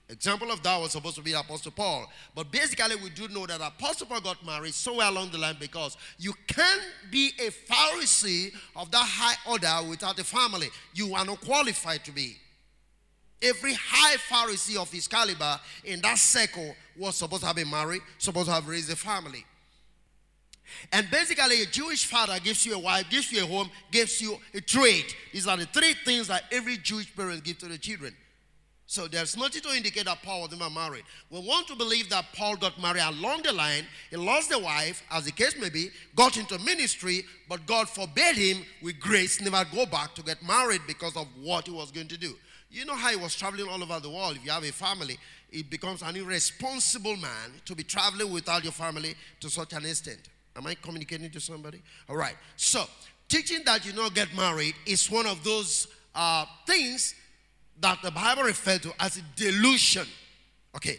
Example 0.09 0.51
of 0.51 0.61
that 0.65 0.81
was 0.81 0.91
supposed 0.91 1.15
to 1.17 1.23
be 1.23 1.33
Apostle 1.35 1.71
Paul. 1.71 2.11
But 2.35 2.51
basically, 2.51 2.97
we 2.97 3.11
do 3.11 3.29
know 3.29 3.47
that 3.47 3.61
Apostle 3.61 4.09
Paul 4.09 4.21
got 4.21 4.45
married 4.45 4.75
somewhere 4.75 5.07
along 5.07 5.31
the 5.31 5.39
line 5.39 5.57
because 5.61 5.97
you 6.19 6.35
can't 6.49 6.83
be 7.13 7.31
a 7.39 7.51
Pharisee 7.51 8.53
of 8.75 8.91
that 8.91 9.07
high 9.09 9.37
order 9.49 9.89
without 9.89 10.19
a 10.19 10.25
family. 10.25 10.69
You 10.95 11.15
are 11.15 11.25
not 11.25 11.41
qualified 11.41 12.05
to 12.05 12.13
be. 12.13 12.37
Every 13.43 13.75
high 13.75 14.17
Pharisee 14.17 14.77
of 14.77 14.91
his 14.93 15.09
caliber 15.09 15.59
in 15.85 16.01
that 16.03 16.19
circle 16.19 16.75
was 16.97 17.17
supposed 17.17 17.43
to 17.43 17.47
have 17.47 17.57
been 17.57 17.71
married, 17.71 18.03
supposed 18.19 18.49
to 18.49 18.53
have 18.53 18.69
raised 18.69 18.91
a 18.91 18.97
family. 18.97 19.45
And 20.93 21.11
basically, 21.11 21.63
a 21.63 21.67
Jewish 21.67 22.07
father 22.07 22.39
gives 22.39 22.65
you 22.65 22.75
a 22.75 22.79
wife, 22.79 23.09
gives 23.11 23.33
you 23.33 23.43
a 23.43 23.47
home, 23.47 23.71
gives 23.91 24.21
you 24.21 24.37
a 24.55 24.61
trade. 24.61 25.07
These 25.33 25.47
are 25.47 25.57
the 25.57 25.67
three 25.67 25.95
things 26.05 26.29
that 26.29 26.45
every 26.53 26.77
Jewish 26.77 27.15
parent 27.15 27.43
gives 27.43 27.59
to 27.61 27.67
the 27.67 27.79
children. 27.79 28.15
So 28.87 29.07
there's 29.07 29.37
nothing 29.37 29.63
to 29.63 29.69
indicate 29.73 30.07
that 30.07 30.21
Paul 30.21 30.43
was 30.43 30.51
never 30.51 30.69
married. 30.69 31.05
We 31.31 31.39
want 31.39 31.69
to 31.69 31.77
believe 31.77 32.11
that 32.11 32.25
Paul 32.35 32.57
got 32.57 32.81
married 32.83 33.03
along 33.03 33.43
the 33.45 33.53
line. 33.53 33.87
He 34.11 34.17
lost 34.17 34.51
the 34.51 34.59
wife, 34.59 35.05
as 35.13 35.27
the 35.27 35.31
case 35.31 35.55
may 35.57 35.71
be, 35.71 35.91
got 36.17 36.37
into 36.37 36.59
ministry, 36.59 37.25
but 37.49 37.65
God 37.67 37.89
forbade 37.89 38.35
him 38.35 38.65
with 38.83 38.99
grace 38.99 39.41
never 39.41 39.65
go 39.73 39.87
back 39.87 40.17
to 40.17 40.23
get 40.25 40.43
married 40.43 40.81
because 40.89 41.17
of 41.17 41.29
what 41.41 41.67
he 41.67 41.73
was 41.73 41.93
going 41.93 42.09
to 42.09 42.19
do. 42.19 42.35
You 42.71 42.85
know 42.85 42.95
how 42.95 43.11
he 43.11 43.17
was 43.17 43.35
traveling 43.35 43.69
all 43.69 43.83
over 43.83 43.99
the 43.99 44.11
world. 44.11 44.37
If 44.37 44.45
you 44.45 44.53
have 44.53 44.63
a 44.63 44.73
family, 44.73 45.19
it 45.51 45.69
becomes 45.69 46.03
an 46.03 46.15
irresponsible 46.17 47.17
man 47.17 47.51
to 47.65 47.75
be 47.75 47.83
traveling 47.83 48.33
without 48.33 48.63
your 48.63 48.73
family 48.73 49.15
to 49.41 49.51
such 49.51 49.73
an 49.73 49.85
extent. 49.85 50.21
Am 50.57 50.67
I 50.67 50.77
communicating 50.77 51.31
to 51.31 51.41
somebody? 51.41 51.83
All 52.09 52.17
right. 52.17 52.37
So, 52.57 52.85
teaching 53.29 53.61
that 53.67 53.85
you 53.85 53.93
not 53.93 54.15
get 54.15 54.35
married 54.37 54.75
is 54.87 55.11
one 55.11 55.27
of 55.27 55.43
those 55.43 55.89
uh, 56.15 56.45
things 56.67 57.15
that 57.81 57.99
the 58.03 58.11
Bible 58.11 58.45
refers 58.45 58.81
to 58.81 58.93
as 59.01 59.17
a 59.17 59.23
delusion. 59.35 60.07
Okay. 60.77 60.99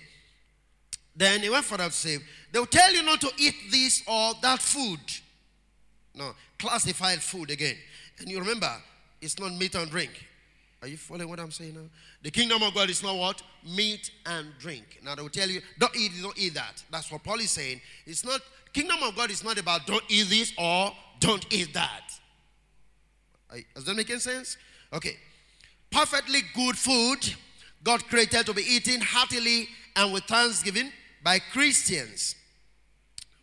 Then 1.15 1.41
he 1.41 1.49
went 1.49 1.65
further 1.65 1.85
to 1.85 1.91
say, 1.91 2.17
they 2.51 2.59
will 2.59 2.65
tell 2.65 2.93
you 2.93 3.03
not 3.03 3.21
to 3.21 3.31
eat 3.37 3.55
this 3.69 4.03
or 4.07 4.33
that 4.41 4.61
food. 4.61 4.99
No, 6.15 6.31
classified 6.57 7.21
food 7.21 7.51
again. 7.51 7.75
And 8.19 8.29
you 8.29 8.39
remember, 8.39 8.71
it's 9.21 9.39
not 9.39 9.53
meat 9.53 9.75
and 9.75 9.89
drink. 9.89 10.11
Are 10.81 10.87
you 10.87 10.97
following 10.97 11.29
what 11.29 11.39
I'm 11.39 11.51
saying 11.51 11.75
now? 11.75 11.87
The 12.23 12.31
kingdom 12.31 12.63
of 12.63 12.73
God 12.73 12.89
is 12.89 13.03
not 13.03 13.15
what? 13.15 13.41
Meat 13.75 14.09
and 14.25 14.47
drink. 14.59 14.99
Now 15.03 15.13
they 15.13 15.21
will 15.21 15.29
tell 15.29 15.47
you, 15.47 15.61
don't 15.77 15.95
eat, 15.95 16.11
don't 16.21 16.37
eat 16.37 16.55
that. 16.55 16.83
That's 16.89 17.11
what 17.11 17.23
Paul 17.23 17.39
is 17.39 17.51
saying. 17.51 17.81
It's 18.07 18.25
not, 18.25 18.41
kingdom 18.73 18.97
of 19.03 19.15
God 19.15 19.29
is 19.29 19.43
not 19.43 19.59
about 19.59 19.85
don't 19.85 20.03
eat 20.09 20.29
this 20.29 20.53
or 20.57 20.91
don't 21.19 21.45
eat 21.53 21.73
that. 21.73 22.11
Does 23.75 23.85
that 23.85 23.95
make 23.95 24.09
any 24.09 24.19
sense? 24.19 24.57
Okay. 24.91 25.17
Perfectly 25.91 26.39
good 26.55 26.77
food 26.77 27.35
God 27.83 28.03
created 28.07 28.45
to 28.45 28.53
be 28.53 28.63
eaten 28.63 29.01
heartily 29.01 29.67
and 29.95 30.13
with 30.13 30.23
thanksgiving 30.23 30.91
by 31.23 31.39
Christians. 31.39 32.35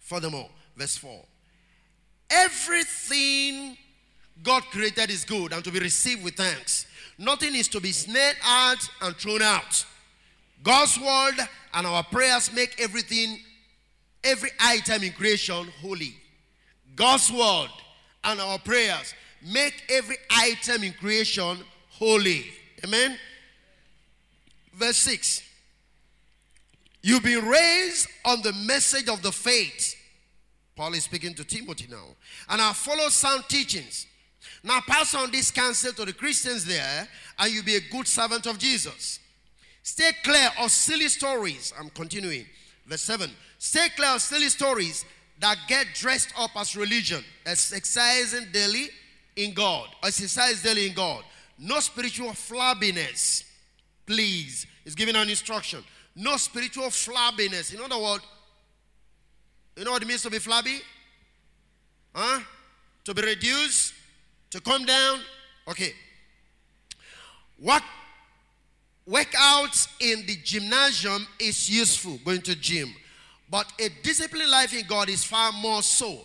Furthermore, 0.00 0.48
verse 0.76 0.96
4. 0.96 1.24
Everything 2.30 3.76
God 4.42 4.62
created 4.64 5.10
is 5.10 5.24
good 5.24 5.52
and 5.52 5.62
to 5.64 5.70
be 5.70 5.78
received 5.78 6.24
with 6.24 6.34
thanks. 6.34 6.86
Nothing 7.18 7.56
is 7.56 7.66
to 7.68 7.80
be 7.80 7.90
snared 7.90 8.36
out 8.44 8.88
and 9.02 9.16
thrown 9.16 9.42
out. 9.42 9.84
God's 10.62 10.98
word 10.98 11.34
and 11.74 11.86
our 11.86 12.04
prayers 12.04 12.52
make 12.52 12.80
everything, 12.80 13.40
every 14.22 14.50
item 14.60 15.02
in 15.02 15.12
creation 15.12 15.68
holy. 15.82 16.14
God's 16.94 17.30
word 17.30 17.70
and 18.24 18.40
our 18.40 18.58
prayers 18.58 19.14
make 19.42 19.82
every 19.88 20.16
item 20.30 20.84
in 20.84 20.92
creation 20.92 21.58
holy. 21.90 22.46
Amen. 22.84 23.18
Verse 24.74 24.96
6. 24.98 25.42
You've 27.02 27.22
been 27.22 27.46
raised 27.46 28.08
on 28.24 28.42
the 28.42 28.52
message 28.52 29.08
of 29.08 29.22
the 29.22 29.32
faith. 29.32 29.94
Paul 30.76 30.94
is 30.94 31.04
speaking 31.04 31.34
to 31.34 31.44
Timothy 31.44 31.86
now. 31.90 32.04
And 32.48 32.60
I 32.60 32.72
follow 32.72 33.08
sound 33.08 33.44
teachings. 33.48 34.06
Now 34.62 34.80
pass 34.86 35.14
on 35.14 35.30
this 35.30 35.50
counsel 35.50 35.92
to 35.92 36.04
the 36.04 36.12
Christians 36.12 36.64
there, 36.64 37.08
and 37.38 37.52
you'll 37.52 37.64
be 37.64 37.76
a 37.76 37.80
good 37.80 38.06
servant 38.06 38.46
of 38.46 38.58
Jesus. 38.58 39.20
Stay 39.82 40.10
clear 40.22 40.50
of 40.60 40.70
silly 40.70 41.08
stories. 41.08 41.72
I'm 41.78 41.90
continuing. 41.90 42.46
Verse 42.86 43.02
7. 43.02 43.30
Stay 43.58 43.88
clear 43.96 44.10
of 44.10 44.20
silly 44.20 44.48
stories 44.48 45.04
that 45.40 45.56
get 45.68 45.86
dressed 45.94 46.32
up 46.38 46.50
as 46.56 46.76
religion, 46.76 47.24
exercising 47.46 48.48
daily 48.52 48.88
in 49.36 49.54
God. 49.54 49.88
Exercise 50.02 50.62
daily 50.62 50.88
in 50.88 50.94
God. 50.94 51.22
No 51.58 51.80
spiritual 51.80 52.30
flabbiness. 52.30 53.44
Please. 54.04 54.66
He's 54.84 54.94
giving 54.94 55.16
an 55.16 55.28
instruction. 55.28 55.84
No 56.16 56.36
spiritual 56.36 56.86
flabbiness. 56.86 57.74
In 57.74 57.80
other 57.80 58.02
words, 58.02 58.24
you 59.76 59.84
know 59.84 59.92
what 59.92 60.02
it 60.02 60.08
means 60.08 60.22
to 60.22 60.30
be 60.30 60.38
flabby? 60.38 60.80
Huh? 62.14 62.40
To 63.04 63.14
be 63.14 63.22
reduced? 63.22 63.94
To 64.50 64.60
come 64.60 64.84
down? 64.84 65.20
Okay. 65.68 65.92
Work, 67.60 67.82
workouts 69.08 69.88
in 70.00 70.24
the 70.26 70.36
gymnasium 70.42 71.26
is 71.38 71.68
useful, 71.68 72.18
going 72.24 72.42
to 72.42 72.54
gym. 72.54 72.94
But 73.50 73.72
a 73.80 73.88
disciplined 74.02 74.50
life 74.50 74.74
in 74.74 74.86
God 74.86 75.08
is 75.08 75.24
far 75.24 75.52
more 75.52 75.82
so, 75.82 76.20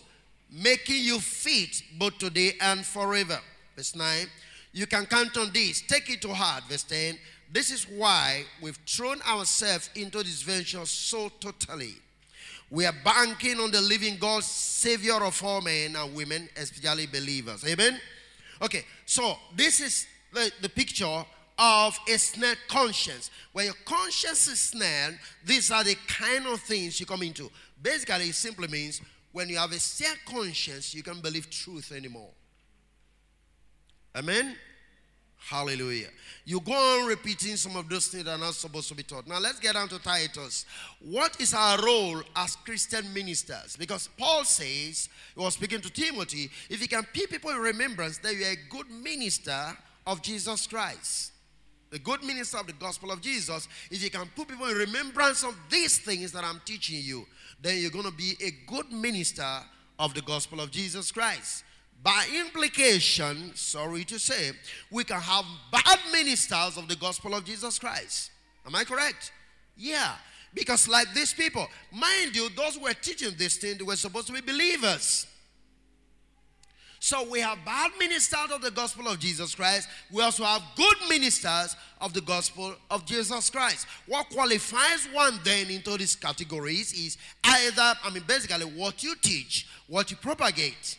making 0.50 1.02
you 1.04 1.18
fit 1.18 1.82
both 1.98 2.18
today 2.18 2.52
and 2.60 2.84
forever. 2.84 3.40
Verse 3.76 3.96
9. 3.96 4.26
You 4.72 4.86
can 4.86 5.06
count 5.06 5.36
on 5.36 5.52
this. 5.52 5.82
Take 5.82 6.10
it 6.10 6.20
to 6.22 6.34
heart. 6.34 6.64
Verse 6.68 6.82
10. 6.84 7.18
This 7.50 7.70
is 7.70 7.84
why 7.88 8.44
we've 8.60 8.78
thrown 8.86 9.20
ourselves 9.22 9.90
into 9.94 10.18
this 10.18 10.42
venture 10.42 10.84
so 10.86 11.30
totally. 11.40 11.94
We 12.74 12.86
are 12.86 12.94
banking 13.04 13.60
on 13.60 13.70
the 13.70 13.80
living 13.80 14.16
God, 14.18 14.42
Savior 14.42 15.22
of 15.22 15.40
all 15.44 15.60
men 15.60 15.94
and 15.94 16.12
women, 16.12 16.48
especially 16.56 17.06
believers. 17.06 17.64
Amen? 17.64 18.00
Okay, 18.60 18.84
so 19.06 19.36
this 19.54 19.80
is 19.80 20.08
the, 20.32 20.50
the 20.60 20.68
picture 20.68 21.24
of 21.56 21.96
a 22.08 22.18
snared 22.18 22.58
conscience. 22.66 23.30
When 23.52 23.66
your 23.66 23.76
conscience 23.84 24.48
is 24.48 24.58
snared, 24.58 25.20
these 25.44 25.70
are 25.70 25.84
the 25.84 25.96
kind 26.08 26.48
of 26.48 26.58
things 26.62 26.98
you 26.98 27.06
come 27.06 27.22
into. 27.22 27.48
Basically, 27.80 28.30
it 28.30 28.34
simply 28.34 28.66
means 28.66 29.00
when 29.30 29.48
you 29.48 29.56
have 29.56 29.70
a 29.70 29.78
snared 29.78 30.18
conscience, 30.26 30.92
you 30.96 31.04
can't 31.04 31.22
believe 31.22 31.48
truth 31.48 31.92
anymore. 31.92 32.30
Amen? 34.16 34.56
Hallelujah. 35.48 36.08
You 36.46 36.60
go 36.60 36.72
on 36.72 37.06
repeating 37.06 37.56
some 37.56 37.76
of 37.76 37.88
those 37.88 38.06
things 38.08 38.24
that 38.24 38.32
are 38.32 38.38
not 38.38 38.54
supposed 38.54 38.88
to 38.88 38.94
be 38.94 39.02
taught. 39.02 39.26
Now 39.26 39.38
let's 39.38 39.60
get 39.60 39.74
down 39.74 39.88
to 39.88 39.98
Titus. 39.98 40.64
What 41.00 41.38
is 41.40 41.52
our 41.52 41.82
role 41.84 42.22
as 42.34 42.56
Christian 42.56 43.12
ministers? 43.12 43.76
Because 43.76 44.08
Paul 44.18 44.44
says, 44.44 45.08
he 45.34 45.40
was 45.40 45.54
speaking 45.54 45.80
to 45.82 45.90
Timothy, 45.90 46.50
if 46.70 46.80
you 46.80 46.88
can 46.88 47.06
keep 47.12 47.30
people 47.30 47.50
in 47.50 47.58
remembrance 47.58 48.18
that 48.18 48.34
you 48.34 48.44
are 48.44 48.52
a 48.52 48.68
good 48.70 48.90
minister 48.90 49.76
of 50.06 50.22
Jesus 50.22 50.66
Christ 50.66 51.32
the 51.94 52.00
good 52.00 52.24
minister 52.24 52.58
of 52.58 52.66
the 52.66 52.72
gospel 52.72 53.12
of 53.12 53.20
Jesus, 53.20 53.68
if 53.88 54.02
you 54.02 54.10
can 54.10 54.26
put 54.34 54.48
people 54.48 54.66
in 54.66 54.76
remembrance 54.76 55.44
of 55.44 55.56
these 55.70 55.98
things 55.98 56.32
that 56.32 56.42
I'm 56.42 56.60
teaching 56.64 56.98
you, 57.00 57.24
then 57.62 57.80
you're 57.80 57.92
going 57.92 58.04
to 58.04 58.10
be 58.10 58.34
a 58.44 58.50
good 58.68 58.90
minister 58.90 59.46
of 59.96 60.12
the 60.12 60.22
gospel 60.22 60.60
of 60.60 60.72
Jesus 60.72 61.12
Christ. 61.12 61.62
By 62.04 62.26
implication, 62.38 63.52
sorry 63.54 64.04
to 64.04 64.18
say, 64.18 64.50
we 64.90 65.04
can 65.04 65.20
have 65.22 65.46
bad 65.72 65.98
ministers 66.12 66.76
of 66.76 66.86
the 66.86 66.96
gospel 66.96 67.34
of 67.34 67.46
Jesus 67.46 67.78
Christ. 67.78 68.30
Am 68.66 68.74
I 68.74 68.84
correct? 68.84 69.32
Yeah. 69.74 70.12
Because, 70.52 70.86
like 70.86 71.12
these 71.14 71.32
people, 71.32 71.66
mind 71.90 72.36
you, 72.36 72.50
those 72.50 72.76
who 72.76 72.82
were 72.82 72.92
teaching 72.92 73.30
this 73.38 73.56
thing, 73.56 73.78
they 73.78 73.84
were 73.84 73.96
supposed 73.96 74.26
to 74.26 74.34
be 74.34 74.42
believers. 74.42 75.26
So 77.00 77.26
we 77.28 77.40
have 77.40 77.58
bad 77.64 77.92
ministers 77.98 78.50
of 78.52 78.60
the 78.60 78.70
gospel 78.70 79.08
of 79.08 79.18
Jesus 79.18 79.54
Christ. 79.54 79.88
We 80.12 80.22
also 80.22 80.44
have 80.44 80.62
good 80.76 80.96
ministers 81.08 81.74
of 82.02 82.12
the 82.12 82.20
gospel 82.20 82.74
of 82.90 83.06
Jesus 83.06 83.48
Christ. 83.48 83.86
What 84.06 84.28
qualifies 84.28 85.08
one 85.12 85.40
then 85.42 85.70
into 85.70 85.96
these 85.96 86.16
categories 86.16 86.92
is 86.92 87.16
either, 87.44 87.94
I 88.04 88.10
mean, 88.12 88.24
basically 88.26 88.66
what 88.66 89.02
you 89.02 89.14
teach, 89.16 89.66
what 89.86 90.10
you 90.10 90.18
propagate. 90.18 90.98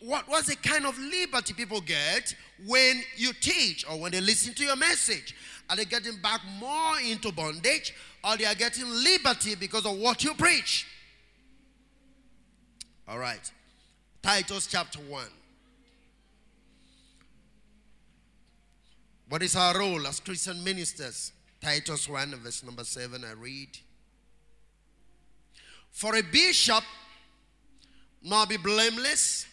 What, 0.00 0.28
what's 0.28 0.48
the 0.48 0.56
kind 0.56 0.84
of 0.84 0.98
liberty 0.98 1.54
people 1.54 1.80
get 1.80 2.34
when 2.66 3.02
you 3.16 3.32
teach 3.32 3.84
or 3.88 3.98
when 3.98 4.12
they 4.12 4.20
listen 4.20 4.52
to 4.54 4.64
your 4.64 4.76
message? 4.76 5.34
Are 5.68 5.76
they 5.76 5.84
getting 5.84 6.16
back 6.20 6.40
more 6.58 7.00
into 7.00 7.32
bondage 7.32 7.94
or 8.22 8.36
they 8.36 8.44
are 8.44 8.54
getting 8.54 8.88
liberty 8.88 9.54
because 9.54 9.86
of 9.86 9.96
what 9.96 10.22
you 10.22 10.34
preach? 10.34 10.86
All 13.08 13.18
right. 13.18 13.50
Titus 14.22 14.66
chapter 14.66 14.98
1. 14.98 15.24
What 19.30 19.42
is 19.42 19.56
our 19.56 19.78
role 19.78 20.06
as 20.06 20.20
Christian 20.20 20.62
ministers? 20.62 21.32
Titus 21.62 22.08
1, 22.08 22.34
verse 22.42 22.64
number 22.64 22.84
7, 22.84 23.24
I 23.24 23.32
read. 23.32 23.68
For 25.90 26.16
a 26.16 26.22
bishop 26.22 26.84
not 28.22 28.48
be 28.48 28.56
blameless 28.56 29.46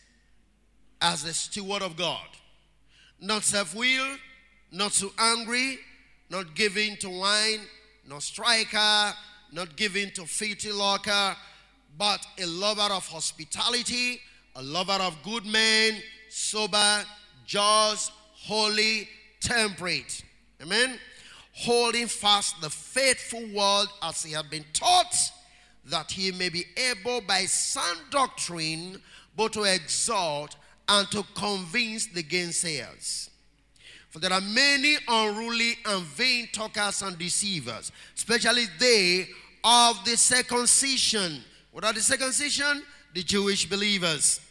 as 1.01 1.23
a 1.25 1.33
steward 1.33 1.81
of 1.81 1.95
God, 1.95 2.27
not 3.19 3.43
self 3.43 3.75
willed, 3.75 4.19
not 4.71 4.91
too 4.91 5.11
angry, 5.17 5.79
not 6.29 6.55
giving 6.55 6.97
to 6.97 7.09
wine, 7.09 7.61
not 8.07 8.23
striker, 8.23 9.13
not 9.51 9.75
giving 9.75 10.11
to 10.11 10.25
filthy 10.25 10.71
lucre, 10.71 11.35
but 11.97 12.25
a 12.39 12.45
lover 12.45 12.93
of 12.93 13.07
hospitality 13.07 14.19
a 14.57 14.63
lover 14.63 15.03
of 15.03 15.21
good 15.21 15.45
men, 15.45 16.01
sober, 16.29 17.05
just, 17.45 18.11
holy, 18.33 19.07
temperate. 19.39 20.23
Amen. 20.61 20.97
Holding 21.53 22.07
fast 22.07 22.59
the 22.59 22.69
faithful 22.69 23.45
word 23.53 23.85
as 24.01 24.23
he 24.23 24.33
had 24.33 24.49
been 24.49 24.65
taught, 24.73 25.15
that 25.85 26.11
he 26.11 26.31
may 26.31 26.49
be 26.49 26.65
able 26.75 27.21
by 27.21 27.45
sound 27.45 27.99
doctrine 28.09 28.99
both 29.35 29.51
to 29.51 29.63
exhort 29.63 30.55
and 30.87 31.09
to 31.11 31.23
convince 31.35 32.07
the 32.07 32.23
gainsayers. 32.23 33.29
For 34.09 34.19
there 34.19 34.33
are 34.33 34.41
many 34.41 34.97
unruly 35.07 35.73
and 35.85 36.03
vain 36.03 36.47
talkers 36.51 37.01
and 37.01 37.17
deceivers, 37.17 37.91
especially 38.15 38.65
they 38.79 39.27
of 39.63 40.03
the 40.05 40.15
circumcision. 40.15 41.43
What 41.71 41.83
are 41.83 41.93
the 41.93 42.01
circumcision? 42.01 42.83
The 43.13 43.23
Jewish 43.23 43.69
believers 43.69 44.41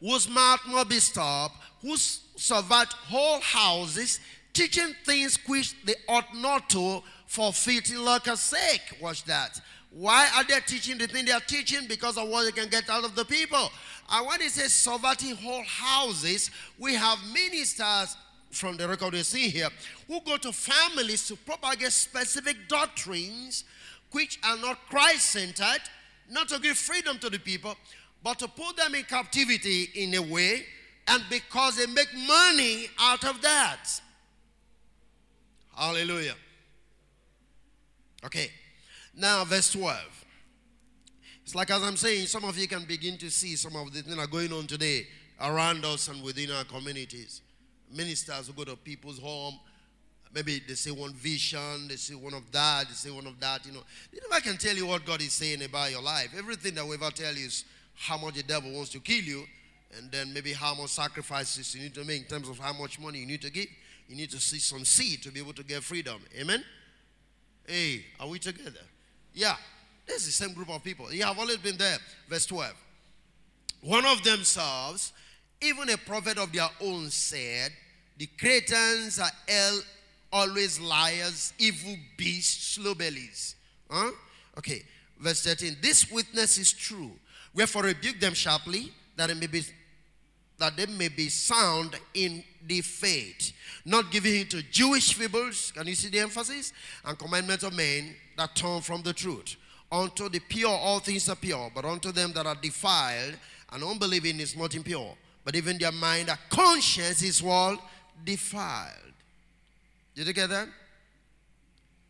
whose 0.00 0.28
mouth 0.28 0.60
must 0.66 0.88
be 0.88 0.98
stopped, 0.98 1.56
who 1.82 1.96
subvert 1.96 2.92
whole 2.92 3.40
houses, 3.40 4.20
teaching 4.52 4.94
things 5.04 5.38
which 5.46 5.74
they 5.84 5.94
ought 6.08 6.34
not 6.34 6.68
to 6.70 7.02
for 7.26 7.52
filthy 7.52 7.96
lucre's 7.96 8.40
sake. 8.40 8.98
Watch 9.00 9.24
that. 9.24 9.60
Why 9.96 10.28
are 10.36 10.44
they 10.44 10.60
teaching 10.66 10.98
the 10.98 11.06
thing 11.06 11.24
they 11.24 11.32
are 11.32 11.40
teaching? 11.40 11.88
Because 11.88 12.18
of 12.18 12.28
what 12.28 12.44
they 12.44 12.52
can 12.52 12.68
get 12.68 12.90
out 12.90 13.04
of 13.04 13.14
the 13.14 13.24
people. 13.24 13.70
And 14.10 14.26
when 14.26 14.42
it 14.42 14.50
says 14.50 14.74
subverting 14.74 15.36
whole 15.36 15.64
houses, 15.64 16.50
we 16.78 16.94
have 16.94 17.18
ministers 17.32 18.14
from 18.50 18.76
the 18.76 18.86
record 18.86 19.14
we 19.14 19.22
see 19.22 19.48
here 19.48 19.70
who 20.06 20.20
go 20.20 20.36
to 20.36 20.52
families 20.52 21.26
to 21.28 21.36
propagate 21.36 21.92
specific 21.92 22.68
doctrines 22.68 23.64
which 24.12 24.38
are 24.44 24.58
not 24.58 24.78
Christ 24.90 25.30
centered, 25.30 25.80
not 26.30 26.50
to 26.50 26.60
give 26.60 26.76
freedom 26.76 27.18
to 27.20 27.30
the 27.30 27.38
people, 27.38 27.74
but 28.22 28.38
to 28.40 28.48
put 28.48 28.76
them 28.76 28.94
in 28.94 29.04
captivity 29.04 29.88
in 29.94 30.12
a 30.14 30.20
way, 30.20 30.66
and 31.08 31.22
because 31.30 31.78
they 31.78 31.86
make 31.86 32.08
money 32.26 32.88
out 33.00 33.24
of 33.24 33.40
that. 33.40 33.88
Hallelujah. 35.74 36.34
Okay. 38.24 38.50
Now, 39.16 39.44
verse 39.44 39.72
12. 39.72 40.24
It's 41.42 41.54
like 41.54 41.70
as 41.70 41.82
I'm 41.82 41.96
saying, 41.96 42.26
some 42.26 42.44
of 42.44 42.58
you 42.58 42.68
can 42.68 42.84
begin 42.84 43.16
to 43.18 43.30
see 43.30 43.56
some 43.56 43.76
of 43.76 43.92
the 43.92 44.02
things 44.02 44.14
that 44.14 44.22
are 44.22 44.26
going 44.26 44.52
on 44.52 44.66
today 44.66 45.06
around 45.40 45.84
us 45.84 46.08
and 46.08 46.22
within 46.22 46.50
our 46.50 46.64
communities. 46.64 47.40
Ministers 47.90 48.48
who 48.48 48.52
go 48.52 48.64
to 48.64 48.76
people's 48.76 49.18
home, 49.18 49.58
maybe 50.34 50.60
they 50.66 50.74
say 50.74 50.90
one 50.90 51.14
vision, 51.14 51.88
they 51.88 51.96
say 51.96 52.14
one 52.14 52.34
of 52.34 52.50
that, 52.52 52.88
they 52.88 52.94
say 52.94 53.10
one 53.10 53.26
of 53.26 53.38
that. 53.40 53.64
You 53.64 53.72
know, 53.72 53.82
never 54.28 54.42
can 54.42 54.56
tell 54.56 54.74
you 54.74 54.86
what 54.86 55.06
God 55.06 55.22
is 55.22 55.32
saying 55.32 55.62
about 55.62 55.90
your 55.90 56.02
life. 56.02 56.34
Everything 56.36 56.74
that 56.74 56.86
we 56.86 56.94
ever 56.94 57.10
tell 57.10 57.32
you 57.32 57.46
is 57.46 57.64
how 57.94 58.18
much 58.18 58.34
the 58.34 58.42
devil 58.42 58.70
wants 58.72 58.90
to 58.90 59.00
kill 59.00 59.22
you, 59.22 59.44
and 59.96 60.10
then 60.10 60.34
maybe 60.34 60.52
how 60.52 60.74
much 60.74 60.90
sacrifices 60.90 61.74
you 61.74 61.82
need 61.82 61.94
to 61.94 62.04
make 62.04 62.22
in 62.22 62.28
terms 62.28 62.48
of 62.48 62.58
how 62.58 62.72
much 62.72 62.98
money 62.98 63.20
you 63.20 63.26
need 63.26 63.40
to 63.42 63.50
give. 63.50 63.68
You 64.08 64.16
need 64.16 64.30
to 64.30 64.40
see 64.40 64.58
some 64.58 64.84
seed 64.84 65.22
to 65.22 65.30
be 65.30 65.40
able 65.40 65.54
to 65.54 65.64
get 65.64 65.82
freedom. 65.84 66.20
Amen? 66.38 66.62
Hey, 67.66 68.04
are 68.20 68.28
we 68.28 68.38
together? 68.38 68.80
Yeah. 69.36 69.54
This 70.08 70.26
is 70.26 70.38
the 70.38 70.44
same 70.44 70.54
group 70.54 70.70
of 70.70 70.82
people. 70.82 71.12
You 71.12 71.24
have 71.24 71.38
always 71.38 71.58
been 71.58 71.76
there. 71.76 71.98
Verse 72.28 72.46
12. 72.46 72.72
One 73.82 74.06
of 74.06 74.24
themselves, 74.24 75.12
even 75.60 75.90
a 75.90 75.98
prophet 75.98 76.38
of 76.38 76.52
their 76.52 76.68
own, 76.80 77.10
said, 77.10 77.70
The 78.16 78.26
Cretans 78.38 79.20
are 79.20 79.30
held 79.46 79.84
always 80.32 80.80
liars, 80.80 81.52
evil 81.58 81.96
beasts, 82.16 82.74
slow 82.74 82.94
bellies. 82.94 83.56
Huh? 83.90 84.10
Okay, 84.58 84.82
verse 85.20 85.44
13. 85.44 85.76
This 85.82 86.10
witness 86.10 86.56
is 86.56 86.72
true. 86.72 87.12
Wherefore 87.54 87.82
rebuke 87.82 88.18
them 88.18 88.34
sharply, 88.34 88.92
that 89.16 89.30
it 89.30 89.36
may 89.36 89.46
be 89.46 89.62
that 90.58 90.76
they 90.76 90.86
may 90.86 91.08
be 91.08 91.28
sound 91.28 91.98
in 92.14 92.42
the 92.66 92.80
faith, 92.80 93.52
not 93.84 94.10
giving 94.10 94.40
in 94.40 94.46
to 94.48 94.62
Jewish 94.62 95.14
fables. 95.14 95.72
Can 95.72 95.86
you 95.86 95.94
see 95.94 96.08
the 96.08 96.20
emphasis? 96.20 96.72
And 97.04 97.18
commandments 97.18 97.64
of 97.64 97.74
men 97.74 98.14
that 98.36 98.54
turn 98.56 98.80
from 98.80 99.02
the 99.02 99.12
truth. 99.12 99.56
Unto 99.90 100.28
the 100.28 100.40
pure, 100.40 100.70
all 100.70 100.98
things 100.98 101.28
are 101.28 101.36
pure, 101.36 101.70
but 101.74 101.84
unto 101.84 102.10
them 102.10 102.32
that 102.32 102.46
are 102.46 102.56
defiled 102.56 103.36
and 103.72 103.84
unbelieving 103.84 104.40
is 104.40 104.56
not 104.56 104.74
impure. 104.74 105.14
But 105.44 105.54
even 105.54 105.78
their 105.78 105.92
mind, 105.92 106.28
their 106.28 106.38
conscience 106.48 107.22
is 107.22 107.42
what? 107.42 107.78
Defiled. 108.24 109.12
Did 110.14 110.26
you 110.26 110.32
get 110.32 110.50
that? 110.50 110.68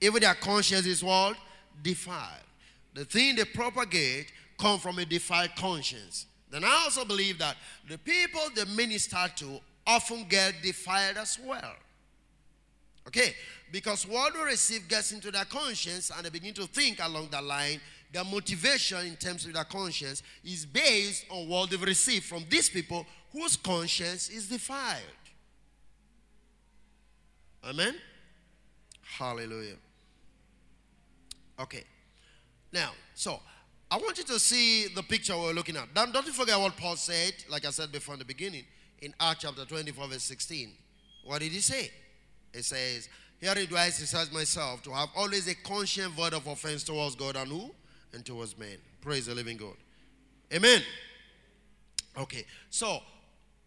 Even 0.01 0.23
their 0.23 0.35
conscience 0.35 0.87
is 0.87 1.03
what? 1.03 1.37
Defiled. 1.83 2.45
The 2.95 3.05
thing 3.05 3.37
they 3.37 3.45
propagate 3.45 4.33
come 4.59 4.79
from 4.79 4.99
a 4.99 5.05
defiled 5.05 5.55
conscience. 5.57 6.27
Then 6.51 6.65
I 6.65 6.83
also 6.85 7.05
believe 7.05 7.39
that 7.39 7.57
the 7.89 7.99
people 7.99 8.43
they 8.55 8.65
minister 8.65 9.25
to 9.37 9.61
often 9.87 10.25
get 10.29 10.63
defiled 10.63 11.17
as 11.17 11.39
well. 11.45 11.75
Okay, 13.07 13.35
because 13.71 14.07
what 14.07 14.35
they 14.35 14.43
receive 14.43 14.89
gets 14.89 15.13
into 15.13 15.31
their 15.31 15.45
conscience 15.45 16.11
and 16.15 16.27
they 16.27 16.31
begin 16.31 16.55
to 16.55 16.67
think 16.67 16.99
along 17.01 17.29
that 17.31 17.45
line. 17.45 17.81
Their 18.13 18.25
motivation 18.25 19.05
in 19.07 19.17
terms 19.17 19.45
of 19.47 19.53
their 19.53 19.65
conscience 19.65 20.23
is 20.45 20.65
based 20.65 21.27
on 21.29 21.49
what 21.49 21.71
they've 21.71 21.83
received 21.83 22.25
from 22.25 22.45
these 22.49 22.69
people 22.69 23.05
whose 23.33 23.57
conscience 23.57 24.31
is 24.31 24.49
defiled. 24.49 25.03
Amen? 27.65 27.97
Hallelujah. 29.03 29.75
Okay. 31.59 31.85
Now, 32.73 32.93
so 33.15 33.41
I 33.91 33.97
want 33.99 34.19
you 34.19 34.25
to 34.25 34.39
see 34.41 34.89
the 34.89 35.03
picture 35.03 35.37
we're 35.37 35.53
looking 35.53 35.77
at. 35.77 35.95
Don't, 35.95 36.13
don't 36.13 36.27
forget 36.27 36.59
what 36.59 36.77
Paul 36.77 36.97
said, 36.97 37.35
like 37.49 37.65
I 37.65 37.71
said 37.71 37.93
before 37.93 38.15
in 38.15 38.19
the 38.19 38.25
beginning, 38.25 38.65
in 39.01 39.15
Acts 39.21 39.43
chapter 39.43 39.65
24, 39.65 40.09
verse 40.09 40.23
16. 40.25 40.73
What 41.25 41.41
did 41.41 41.53
he 41.53 41.61
say? 41.61 41.91
He 42.53 42.63
says, 42.63 43.09
Herein 43.39 43.67
do 43.67 43.77
I 43.77 43.87
exercise 43.87 44.33
myself 44.33 44.83
to 44.85 44.91
have 44.91 45.11
always 45.15 45.47
a 45.49 45.55
conscious 45.55 46.07
void 46.07 46.33
of 46.33 46.47
offense 46.47 46.83
towards 46.83 47.15
God 47.15 47.37
and 47.37 47.49
who? 47.49 47.71
And 48.13 48.25
towards 48.25 48.59
men. 48.59 48.79
Praise 49.01 49.27
the 49.27 49.35
living 49.35 49.57
God. 49.57 49.75
Amen. 50.53 50.83
Okay, 52.19 52.45
so 52.71 52.99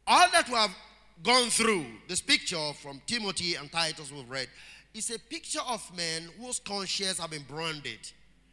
all 0.07 0.27
that 0.31 0.47
we 0.49 0.55
have 0.55 0.75
gone 1.23 1.49
through, 1.49 1.85
this 2.07 2.21
picture 2.21 2.73
from 2.81 3.01
Timothy 3.05 3.55
and 3.55 3.71
Titus 3.71 4.11
we've 4.11 4.29
read, 4.29 4.47
is 4.93 5.11
a 5.11 5.19
picture 5.19 5.61
of 5.67 5.85
men 5.95 6.29
whose 6.39 6.59
conscience 6.59 7.19
have 7.19 7.29
been 7.29 7.45
branded 7.47 7.99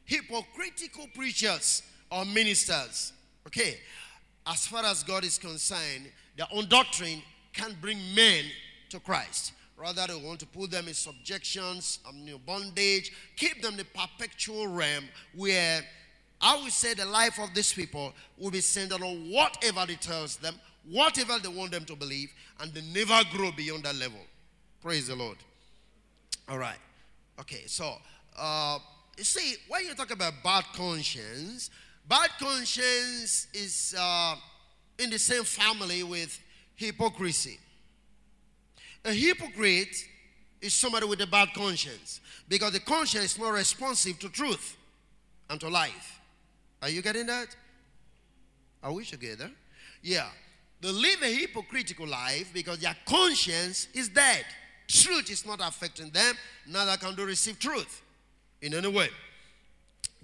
hypocritical 0.06 1.06
preachers 1.14 1.82
or 2.10 2.24
ministers. 2.24 3.12
Okay, 3.46 3.78
as 4.46 4.66
far 4.66 4.84
as 4.84 5.02
God 5.02 5.24
is 5.24 5.38
concerned, 5.38 6.10
their 6.36 6.46
own 6.52 6.66
doctrine 6.68 7.22
can't 7.52 7.80
bring 7.80 7.98
men 8.14 8.44
to 8.90 9.00
Christ. 9.00 9.52
Rather, 9.76 10.06
they 10.06 10.14
want 10.14 10.40
to 10.40 10.46
put 10.46 10.70
them 10.70 10.88
in 10.88 10.94
subjections, 10.94 11.98
um, 12.08 12.26
bondage, 12.46 13.12
keep 13.36 13.60
them 13.60 13.72
in 13.72 13.78
the 13.78 13.84
perpetual 13.84 14.66
realm 14.68 15.04
where 15.34 15.82
I 16.40 16.60
would 16.62 16.72
say 16.72 16.94
the 16.94 17.04
life 17.04 17.38
of 17.38 17.54
these 17.54 17.72
people 17.72 18.12
will 18.38 18.50
be 18.50 18.60
centered 18.60 19.02
on 19.02 19.30
whatever 19.30 19.84
they 19.86 19.96
tells 19.96 20.36
them, 20.36 20.54
whatever 20.88 21.38
they 21.38 21.48
want 21.48 21.72
them 21.72 21.84
to 21.86 21.96
believe, 21.96 22.32
and 22.60 22.72
they 22.72 22.82
never 22.94 23.20
grow 23.32 23.52
beyond 23.52 23.84
that 23.84 23.96
level. 23.96 24.20
Praise 24.82 25.08
the 25.08 25.16
Lord. 25.16 25.36
All 26.48 26.58
right. 26.58 26.78
Okay, 27.40 27.64
so 27.66 27.96
uh, 28.38 28.78
see, 29.24 29.56
when 29.68 29.84
you 29.84 29.94
talk 29.94 30.10
about 30.10 30.34
bad 30.44 30.64
conscience, 30.74 31.70
bad 32.08 32.30
conscience 32.38 33.48
is 33.54 33.94
uh, 33.98 34.36
in 34.98 35.10
the 35.10 35.18
same 35.18 35.44
family 35.44 36.02
with 36.02 36.38
hypocrisy. 36.74 37.58
A 39.04 39.12
hypocrite 39.12 39.96
is 40.60 40.74
somebody 40.74 41.06
with 41.06 41.20
a 41.20 41.26
bad 41.26 41.48
conscience 41.54 42.20
because 42.48 42.72
the 42.72 42.80
conscience 42.80 43.24
is 43.32 43.38
more 43.38 43.52
responsive 43.52 44.18
to 44.18 44.28
truth 44.28 44.76
and 45.48 45.60
to 45.60 45.68
life. 45.68 46.20
Are 46.82 46.90
you 46.90 47.02
getting 47.02 47.26
that? 47.26 47.54
Are 48.82 48.92
we 48.92 49.04
together? 49.04 49.50
Yeah. 50.02 50.28
They 50.80 50.90
live 50.90 51.22
a 51.22 51.34
hypocritical 51.34 52.06
life 52.06 52.50
because 52.52 52.78
their 52.80 52.96
conscience 53.06 53.88
is 53.94 54.08
dead. 54.08 54.44
Truth 54.88 55.30
is 55.30 55.46
not 55.46 55.60
affecting 55.62 56.10
them, 56.10 56.34
neither 56.66 56.96
can 56.98 57.16
they 57.16 57.24
receive 57.24 57.58
truth 57.58 58.02
in 58.62 58.74
any 58.74 58.88
way. 58.88 59.08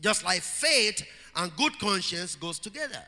Just 0.01 0.25
like 0.25 0.41
faith 0.41 1.05
and 1.37 1.55
good 1.57 1.79
conscience 1.79 2.35
goes 2.35 2.59
together. 2.59 3.03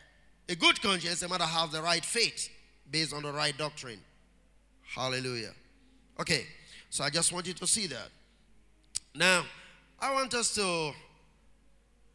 A 0.49 0.55
good 0.55 0.81
conscience, 0.81 1.21
they 1.21 1.27
matter 1.27 1.45
have 1.45 1.73
the 1.73 1.83
right 1.83 2.05
faith 2.05 2.49
based 2.91 3.15
on 3.15 3.23
the 3.23 3.33
right 3.33 3.57
doctrine. 3.57 3.99
Hallelujah. 4.95 5.53
Okay, 6.21 6.47
so 6.91 7.03
I 7.03 7.11
just 7.11 7.33
want 7.33 7.47
you 7.47 7.55
to 7.55 7.67
see 7.67 7.87
that. 7.89 8.09
Now, 9.15 9.45
I 9.99 10.13
want 10.13 10.35
us 10.35 10.55
to 10.55 10.93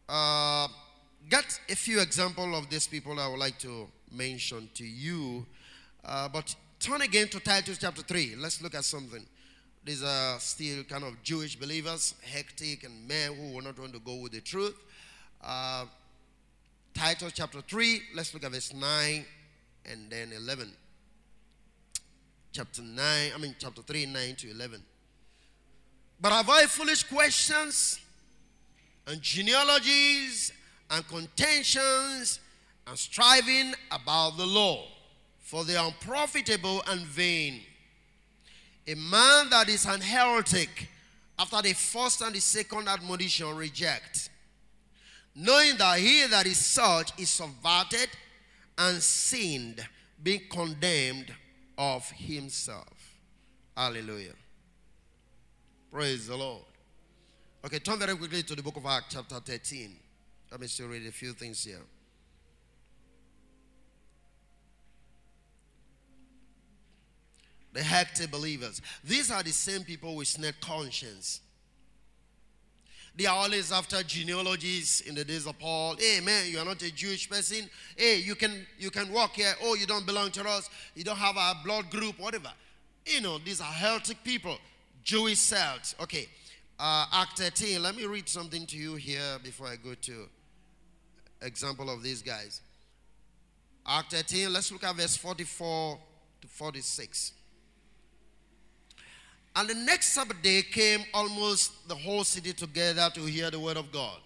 uh, 0.08 0.68
get 1.30 1.60
a 1.70 1.76
few 1.76 2.00
examples 2.00 2.58
of 2.58 2.70
these 2.70 2.88
people 2.88 3.20
I 3.20 3.28
would 3.28 3.40
like 3.40 3.58
to 3.60 3.88
mention 4.12 4.70
to 4.76 4.86
you. 4.86 5.46
Uh, 6.04 6.30
but 6.30 6.56
turn 6.80 7.02
again 7.02 7.28
to 7.30 7.40
Titus 7.40 7.78
chapter 7.80 8.02
3. 8.02 8.36
Let's 8.38 8.62
look 8.62 8.76
at 8.76 8.86
something. 8.86 9.26
These 9.90 10.04
are 10.04 10.40
still 10.40 10.84
kind 10.84 11.04
of 11.04 11.24
Jewish 11.24 11.56
believers, 11.56 12.14
hectic 12.22 12.84
and 12.84 13.08
men 13.08 13.34
who 13.34 13.56
were 13.56 13.64
not 13.64 13.80
want 13.80 13.92
to 13.94 14.00
go 14.00 14.18
with 14.18 14.34
the 14.34 14.40
truth. 14.40 14.76
Uh, 15.44 15.86
Titus 16.94 17.34
chapter 17.34 17.62
3, 17.62 18.02
let's 18.14 18.32
look 18.32 18.44
at 18.44 18.52
verse 18.52 18.72
9 18.72 19.26
and 19.86 20.12
then 20.12 20.32
11. 20.32 20.72
Chapter 22.52 22.84
9, 22.84 23.32
I 23.34 23.38
mean, 23.40 23.56
chapter 23.58 23.82
3, 23.82 24.06
9 24.06 24.36
to 24.36 24.52
11. 24.52 24.80
But 26.22 26.40
avoid 26.40 26.70
foolish 26.70 27.02
questions 27.06 28.00
and 29.08 29.20
genealogies 29.24 30.54
and 30.92 31.08
contentions 31.08 32.40
and 32.86 32.96
striving 32.96 33.74
about 33.92 34.38
the 34.38 34.46
law, 34.46 34.86
for 35.40 35.66
they 35.66 35.76
are 35.76 35.88
unprofitable 35.88 36.84
and 36.88 37.02
vain. 37.08 37.62
A 38.90 38.96
man 38.96 39.52
that 39.52 39.70
is 39.70 39.86
an 39.86 40.02
heretic 40.02 40.90
after 41.38 41.62
the 41.62 41.74
first 41.74 42.22
and 42.22 42.34
the 42.34 42.42
second 42.42 42.88
admonition 42.88 43.56
reject, 43.56 44.32
knowing 45.36 45.78
that 45.78 46.00
he 46.00 46.26
that 46.26 46.48
is 46.48 46.58
such 46.58 47.12
is 47.20 47.30
subverted 47.30 48.10
and 48.80 48.98
sinned, 49.00 49.86
being 50.24 50.42
condemned 50.50 51.32
of 51.78 52.10
himself. 52.10 53.14
Hallelujah. 53.78 54.34
Praise 55.92 56.26
the 56.26 56.36
Lord. 56.36 56.64
Okay, 57.64 57.78
turn 57.78 58.00
very 58.00 58.16
quickly 58.16 58.42
to 58.42 58.56
the 58.56 58.64
book 58.64 58.78
of 58.78 58.88
Acts, 58.88 59.14
chapter 59.14 59.36
13. 59.36 59.96
Let 60.50 60.62
me 60.62 60.66
still 60.66 60.88
read 60.88 61.06
a 61.06 61.12
few 61.12 61.34
things 61.34 61.64
here. 61.64 61.82
The 67.74 67.84
hectic 67.84 68.32
believers. 68.32 68.82
These 69.04 69.32
are 69.32 69.44
the 69.44 69.52
same 69.52 69.84
people 69.84 70.16
with 70.16 70.28
snake 70.28 70.60
conscience. 70.62 71.42
They 73.16 73.26
are 73.26 73.36
always 73.36 73.72
after 73.72 74.02
genealogies 74.02 75.02
in 75.02 75.16
the 75.16 75.26
days 75.26 75.46
of 75.46 75.60
Paul. 75.60 75.96
Hey 76.00 76.22
man, 76.22 76.50
you 76.50 76.58
are 76.60 76.66
not 76.66 76.82
a 76.82 76.94
Jewish 76.94 77.30
person. 77.30 77.70
Hey, 77.98 78.18
you 78.18 78.36
can 78.36 78.66
you 78.78 78.90
can 78.90 79.12
walk 79.12 79.34
here. 79.34 79.54
Oh, 79.64 79.76
you 79.76 79.86
don't 79.86 80.06
belong 80.06 80.32
to 80.32 80.48
us. 80.48 80.70
You 80.96 81.04
don't 81.04 81.18
have 81.18 81.36
a 81.36 81.56
blood 81.64 81.90
group, 81.90 82.18
whatever. 82.20 82.52
You 83.06 83.22
know, 83.22 83.38
these 83.40 83.60
are 83.60 83.66
heretic 83.66 84.24
people, 84.24 84.58
Jewish 85.04 85.40
cells. 85.40 85.96
Okay, 86.02 86.30
uh, 86.80 87.08
Act 87.12 87.40
13. 87.40 87.82
Let 87.82 87.96
me 87.96 88.06
read 88.06 88.30
something 88.30 88.66
to 88.68 88.78
you 88.78 88.96
here 88.96 89.38
before 89.44 89.68
I 89.68 89.76
go 89.76 89.96
to 89.96 90.30
example 91.42 91.90
of 91.90 92.04
these 92.04 92.22
guys. 92.22 92.62
Act 93.86 94.14
13. 94.14 94.54
Let's 94.54 94.72
look 94.72 94.84
at 94.84 94.96
verse 94.96 95.18
44 95.18 96.00
to 96.42 96.48
46. 96.48 97.34
And 99.60 99.68
the 99.70 99.76
next 99.76 100.14
Sabbath 100.14 100.42
day 100.42 100.62
came 100.62 101.04
almost 101.14 101.86
the 101.90 101.96
whole 101.96 102.24
city 102.24 102.54
together 102.54 103.10
to 103.14 103.26
hear 103.26 103.52
the 103.52 103.60
word 103.60 103.76
of 103.76 103.92
God. 103.92 104.18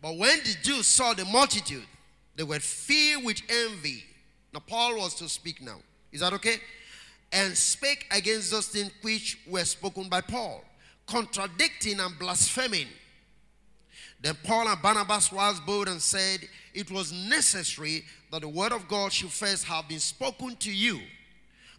But 0.00 0.16
when 0.16 0.38
the 0.38 0.56
Jews 0.62 0.86
saw 0.86 1.12
the 1.12 1.26
multitude, 1.26 1.84
they 2.34 2.42
were 2.42 2.58
filled 2.58 3.26
with 3.26 3.42
envy. 3.46 4.04
Now, 4.54 4.60
Paul 4.66 4.96
was 4.96 5.14
to 5.16 5.28
speak 5.28 5.60
now. 5.60 5.80
Is 6.12 6.20
that 6.20 6.32
okay? 6.32 6.56
And 7.30 7.54
spake 7.54 8.06
against 8.10 8.52
those 8.52 8.68
things 8.68 8.90
which 9.02 9.38
were 9.46 9.66
spoken 9.66 10.08
by 10.08 10.22
Paul, 10.22 10.64
contradicting 11.06 12.00
and 12.00 12.18
blaspheming. 12.18 12.88
Then 14.22 14.38
Paul 14.44 14.66
and 14.66 14.80
Barnabas 14.80 15.30
was 15.30 15.60
bold 15.60 15.88
and 15.88 16.00
said, 16.00 16.40
It 16.72 16.90
was 16.90 17.12
necessary 17.12 18.02
that 18.32 18.40
the 18.40 18.48
word 18.48 18.72
of 18.72 18.88
God 18.88 19.12
should 19.12 19.30
first 19.30 19.64
have 19.64 19.86
been 19.86 20.00
spoken 20.00 20.56
to 20.56 20.72
you 20.72 21.02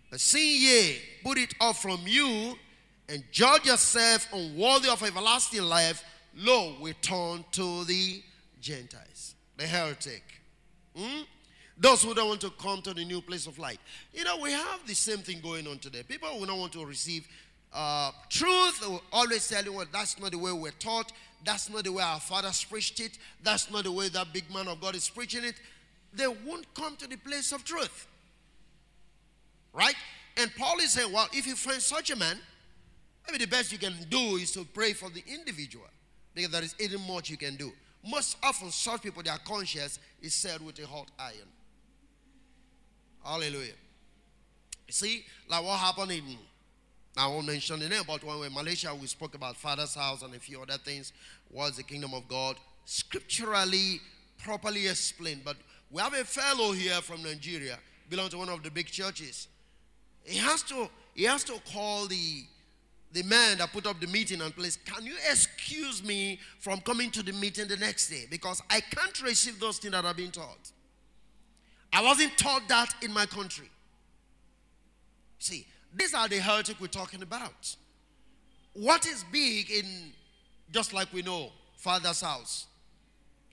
but 0.10 0.20
seeing 0.20 0.62
ye 0.62 0.98
put 1.24 1.38
it 1.38 1.54
off 1.60 1.82
from 1.82 2.00
you 2.06 2.58
and 3.10 3.24
judge 3.32 3.66
yourself 3.66 4.28
unworthy 4.34 4.90
of 4.90 5.02
everlasting 5.04 5.64
life, 5.64 6.04
lo, 6.36 6.76
we 6.82 6.94
turn 6.94 7.44
to 7.52 7.84
the 7.86 8.22
Gentiles, 8.62 9.36
the 9.58 9.66
heretic. 9.66 10.24
Hmm? 10.96 11.22
Those 11.78 12.02
who 12.02 12.14
don't 12.14 12.30
want 12.30 12.42
to 12.42 12.50
come 12.52 12.82
to 12.82 12.94
the 12.94 13.06
new 13.06 13.22
place 13.22 13.46
of 13.46 13.60
light. 13.60 13.80
You 14.12 14.24
know, 14.24 14.38
we 14.38 14.52
have 14.52 14.80
the 14.88 14.96
same 14.96 15.20
thing 15.20 15.40
going 15.42 15.68
on 15.68 15.78
today. 15.78 16.02
People 16.04 16.30
who 16.30 16.46
don't 16.46 16.60
want 16.60 16.74
to 16.74 16.84
receive 16.86 17.28
uh, 17.72 18.12
truth 18.30 18.82
will 18.82 19.04
always 19.12 19.48
tell 19.48 19.64
you, 19.64 19.74
well, 19.74 19.86
that's 19.92 20.20
not 20.20 20.32
the 20.32 20.40
way 20.40 20.52
we're 20.52 20.72
taught. 20.72 21.12
That's 21.46 21.70
not 21.70 21.84
the 21.84 21.92
way 21.92 22.02
our 22.02 22.20
fathers 22.20 22.64
preached 22.64 23.00
it. 23.00 23.20
That's 23.44 23.70
not 23.70 23.84
the 23.84 23.92
way 23.92 24.10
that 24.10 24.34
big 24.34 24.52
man 24.52 24.68
of 24.68 24.82
God 24.82 24.96
is 24.96 25.08
preaching 25.08 25.44
it. 25.44 25.56
They 26.14 26.28
won't 26.28 26.74
come 26.74 26.96
to 26.96 27.08
the 27.08 27.18
place 27.18 27.52
of 27.52 27.64
truth. 27.64 28.08
Right? 29.78 29.96
And 30.38 30.52
Paul 30.58 30.80
is 30.80 30.94
saying, 30.94 31.14
well, 31.14 31.28
if 31.32 31.46
you 31.46 31.56
find 31.56 31.80
such 31.80 32.10
a 32.10 32.16
man, 32.16 32.38
maybe 33.28 33.46
the 33.46 33.50
best 33.50 33.72
you 33.72 33.78
can 33.78 33.94
do 34.10 34.38
is 34.38 34.52
to 34.54 34.66
pray 34.66 34.94
for 34.94 35.10
the 35.10 35.24
individual 35.32 35.86
because 36.34 36.52
there 36.52 36.64
is 36.64 36.76
isn't 36.80 37.08
much 37.08 37.30
you 37.30 37.38
can 37.38 37.56
do. 37.56 37.72
Most 38.04 38.38
often, 38.42 38.72
such 38.72 39.04
people, 39.04 39.22
their 39.22 39.38
conscience 39.46 40.00
is 40.22 40.34
set 40.34 40.62
with 40.62 40.80
a 40.80 40.88
hot 40.88 41.10
iron. 41.20 41.48
Hallelujah. 43.24 43.74
See, 44.90 45.26
like 45.48 45.64
what 45.64 45.78
happened 45.78 46.12
in, 46.12 46.24
I 47.16 47.28
won't 47.28 47.46
mention 47.46 47.80
the 47.80 47.90
name, 47.90 48.04
but 48.08 48.24
when 48.24 48.40
we 48.40 48.48
in 48.48 48.54
Malaysia, 48.54 48.96
we 48.96 49.08
spoke 49.08 49.36
about 49.36 49.58
Father's 49.58 49.94
house 49.94 50.22
and 50.24 50.34
a 50.34 50.40
few 50.40 50.62
other 50.62 50.78
things. 50.78 51.14
Was 51.52 51.78
the 51.78 51.84
kingdom 51.84 52.14
of 52.14 52.28
God 52.28 52.56
scripturally 52.86 54.00
properly 54.38 54.88
explained? 54.88 55.42
But 55.44 55.58
we 55.92 56.02
have 56.02 56.14
a 56.14 56.24
fellow 56.24 56.72
here 56.72 57.02
from 57.02 57.22
Nigeria, 57.24 57.78
belongs 58.10 58.30
to 58.30 58.38
one 58.38 58.50
of 58.50 58.64
the 58.64 58.72
big 58.72 58.88
churches. 58.88 59.48
He 60.28 60.38
has 60.38 60.62
to, 60.64 60.90
he 61.16 61.24
has 61.24 61.44
to 61.46 61.60
call 61.74 62.06
the 62.08 62.44
the 63.14 63.24
man 63.24 63.58
that 63.58 63.72
put 63.72 63.88
up 63.88 64.00
the 64.00 64.08
meeting 64.08 64.42
and 64.42 64.56
place, 64.56 64.78
can 64.86 65.06
you 65.06 65.16
excuse 65.32 66.04
me 66.04 66.40
from 66.60 66.80
coming 66.82 67.10
to 67.10 67.24
the 67.24 67.32
meeting 67.34 67.68
the 67.68 67.78
next 67.78 68.10
day? 68.10 68.26
Because 68.30 68.62
I 68.70 68.82
can't 68.82 69.22
receive 69.24 69.60
those 69.60 69.80
things 69.80 69.94
that 69.94 70.06
are 70.06 70.14
being 70.14 70.30
taught. 70.30 70.72
I 71.94 72.04
wasn't 72.04 72.38
taught 72.38 72.68
that 72.68 72.94
in 73.02 73.14
my 73.14 73.26
country. 73.26 73.70
See, 75.40 75.66
these 75.96 76.14
are 76.14 76.28
the 76.28 76.38
heretic 76.38 76.80
we're 76.80 76.88
talking 76.88 77.22
about. 77.22 77.76
What 78.74 79.08
is 79.08 79.24
big 79.32 79.72
in, 79.72 79.86
just 80.72 80.94
like 80.94 81.12
we 81.14 81.22
know, 81.22 81.52
Father's 81.78 82.22
house 82.22 82.68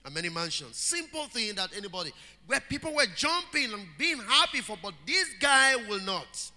and 0.03 0.13
many 0.13 0.29
mansions? 0.29 0.75
Simple 0.75 1.25
thing 1.25 1.55
that 1.55 1.69
anybody, 1.75 2.11
where 2.45 2.59
people 2.59 2.93
were 2.93 3.07
jumping 3.15 3.71
and 3.73 3.87
being 3.97 4.19
happy 4.19 4.59
for, 4.59 4.77
but 4.83 4.93
this 5.07 5.29
guy 5.39 5.75
will 5.87 6.01
not. 6.01 6.51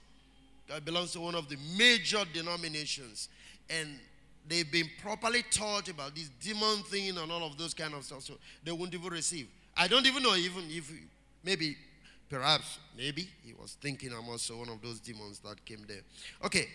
Belongs 0.84 1.12
to 1.12 1.20
one 1.20 1.34
of 1.34 1.48
the 1.48 1.56
major 1.76 2.24
denominations, 2.32 3.28
and 3.70 3.98
they've 4.46 4.70
been 4.70 4.88
properly 5.02 5.42
taught 5.50 5.88
about 5.88 6.14
this 6.14 6.30
demon 6.40 6.82
thing 6.84 7.16
and 7.16 7.32
all 7.32 7.44
of 7.44 7.56
those 7.56 7.74
kind 7.74 7.94
of 7.94 8.04
stuff, 8.04 8.22
so 8.22 8.34
they 8.64 8.72
won't 8.72 8.92
even 8.92 9.10
receive. 9.10 9.48
I 9.76 9.88
don't 9.88 10.06
even 10.06 10.22
know 10.22 10.34
even 10.34 10.64
if 10.68 10.90
Maybe, 11.44 11.76
perhaps, 12.28 12.78
maybe 12.96 13.28
he 13.44 13.54
was 13.54 13.76
thinking 13.80 14.10
I'm 14.12 14.28
also 14.28 14.58
one 14.58 14.68
of 14.68 14.82
those 14.82 15.00
demons 15.00 15.38
that 15.40 15.64
came 15.64 15.84
there. 15.86 16.02
Okay, 16.44 16.66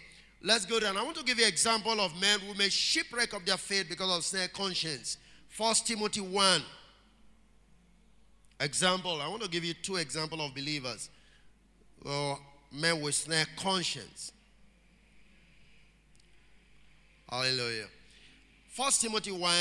let's 0.41 0.65
go 0.65 0.79
down. 0.79 0.97
I 0.97 1.03
want 1.03 1.17
to 1.17 1.23
give 1.23 1.37
you 1.37 1.45
an 1.45 1.51
example 1.51 1.99
of 1.99 2.19
men 2.19 2.39
who 2.39 2.53
made 2.55 2.71
shipwreck 2.71 3.33
of 3.33 3.45
their 3.45 3.57
faith 3.57 3.87
because 3.89 4.17
of 4.17 4.23
snare 4.23 4.47
conscience. 4.47 5.17
First 5.49 5.85
Timothy 5.85 6.21
1. 6.21 6.61
Example. 8.61 9.21
I 9.21 9.27
want 9.27 9.43
to 9.43 9.49
give 9.49 9.63
you 9.63 9.73
two 9.73 9.97
examples 9.97 10.41
of 10.41 10.55
believers. 10.55 11.09
Well, 12.03 12.39
men 12.73 13.01
with 13.01 13.15
snare 13.15 13.45
conscience. 13.55 14.31
Hallelujah. 17.29 17.85
First 18.69 19.01
Timothy 19.01 19.31
1, 19.31 19.51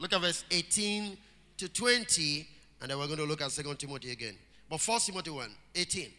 look 0.00 0.12
at 0.12 0.20
verse 0.20 0.44
18 0.50 1.16
to 1.58 1.68
20 1.68 2.48
and 2.80 2.90
then 2.90 2.98
we're 2.98 3.06
going 3.06 3.18
to 3.18 3.24
look 3.24 3.40
at 3.40 3.50
Second 3.50 3.78
Timothy 3.78 4.12
again. 4.12 4.34
But 4.68 4.80
First 4.80 5.06
Timothy 5.06 5.30
1 5.30 5.48
18. 5.74 6.10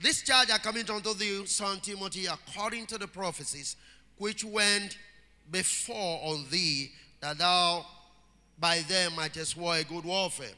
This 0.00 0.22
charge 0.22 0.50
I 0.50 0.58
coming 0.58 0.88
unto 0.90 1.12
thee, 1.14 1.44
son 1.46 1.78
Timothy, 1.80 2.26
according 2.26 2.86
to 2.86 2.98
the 2.98 3.06
prophecies 3.06 3.76
which 4.16 4.44
went 4.44 4.96
before 5.50 6.20
on 6.22 6.46
thee, 6.50 6.92
that 7.20 7.38
thou 7.38 7.84
by 8.58 8.78
them 8.88 9.12
mightest 9.16 9.56
war 9.56 9.76
a 9.76 9.84
good 9.84 10.04
warfare. 10.04 10.48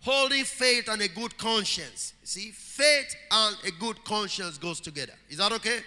Holding 0.00 0.44
faith 0.44 0.88
and 0.88 1.02
a 1.02 1.08
good 1.08 1.36
conscience. 1.36 2.14
See, 2.22 2.50
faith 2.50 3.14
and 3.30 3.56
a 3.66 3.70
good 3.72 4.04
conscience 4.04 4.56
goes 4.56 4.80
together. 4.80 5.14
Is 5.28 5.38
that 5.38 5.52
okay? 5.52 5.80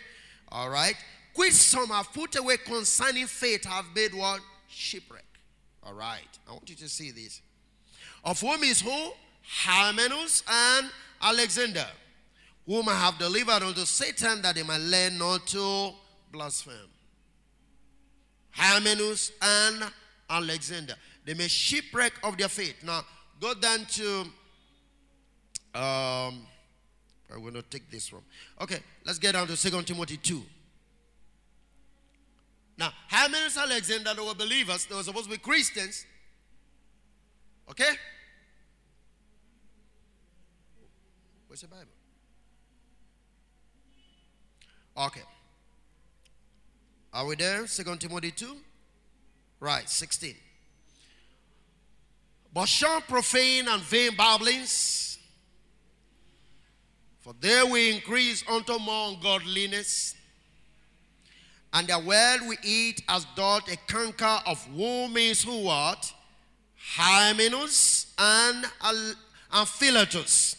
All 0.49 0.69
right. 0.69 0.95
Which 1.35 1.53
some 1.53 1.87
have 1.89 2.11
put 2.13 2.35
away 2.35 2.57
concerning 2.57 3.25
faith 3.27 3.63
have 3.65 3.85
made 3.95 4.13
what? 4.13 4.41
Shipwreck. 4.67 5.23
All 5.83 5.93
right. 5.93 6.27
I 6.47 6.51
want 6.51 6.69
you 6.69 6.75
to 6.75 6.89
see 6.89 7.11
this. 7.11 7.41
Of 8.23 8.41
whom 8.41 8.63
is 8.63 8.81
who? 8.81 9.11
Hymenaeus 9.43 10.43
and 10.47 10.89
Alexander, 11.21 11.87
whom 12.65 12.89
I 12.89 12.93
have 12.95 13.17
delivered 13.17 13.63
unto 13.63 13.85
Satan 13.85 14.41
that 14.41 14.55
they 14.55 14.63
might 14.63 14.81
learn 14.81 15.17
not 15.17 15.47
to 15.47 15.91
blaspheme. 16.31 16.75
Hymenaeus 18.51 19.31
and 19.41 19.83
Alexander. 20.29 20.95
They 21.25 21.33
made 21.33 21.49
shipwreck 21.49 22.13
of 22.23 22.37
their 22.37 22.49
faith. 22.49 22.75
Now, 22.83 23.03
go 23.41 23.55
down 23.55 23.85
to, 23.85 24.21
um, 25.73 26.45
I'm 27.33 27.41
going 27.41 27.55
to 27.55 27.63
take 27.63 27.89
this 27.89 28.07
from. 28.07 28.21
Okay, 28.61 28.79
let's 29.03 29.17
get 29.17 29.33
down 29.33 29.47
to 29.47 29.57
Second 29.57 29.85
Timothy 29.87 30.17
2. 30.17 30.41
Now, 32.77 32.93
Hymenaeus 33.09 33.57
and 33.57 33.71
Alexander, 33.71 34.13
they 34.13 34.21
were 34.21 34.35
believers. 34.35 34.85
They 34.85 34.95
were 34.95 35.03
supposed 35.03 35.25
to 35.25 35.31
be 35.31 35.37
Christians. 35.37 36.05
Okay? 37.69 37.91
Where's 41.47 41.61
the 41.61 41.67
Bible? 41.67 41.85
Okay. 44.97 45.21
Are 47.13 47.25
we 47.25 47.35
there? 47.35 47.67
Second 47.67 47.99
Timothy 47.99 48.31
2? 48.31 48.55
Right, 49.59 49.89
16. 49.89 50.35
But 52.53 52.65
shun 52.65 53.01
profane 53.03 53.67
and 53.67 53.81
vain 53.81 54.15
babblings, 54.15 55.17
for 57.21 57.33
they 57.39 57.63
will 57.63 57.95
increase 57.95 58.43
unto 58.49 58.77
more 58.77 59.09
ungodliness. 59.13 60.15
And 61.73 61.87
their 61.87 61.99
word 61.99 62.39
we 62.47 62.57
eat 62.63 63.01
as 63.07 63.25
doth 63.35 63.71
a 63.71 63.77
canker 63.91 64.39
of 64.45 64.67
women's 64.75 65.43
who 65.43 65.63
what? 65.63 66.11
Hymenaeus 66.75 68.13
and, 68.17 68.65
and 69.53 69.67
Philetus, 69.67 70.57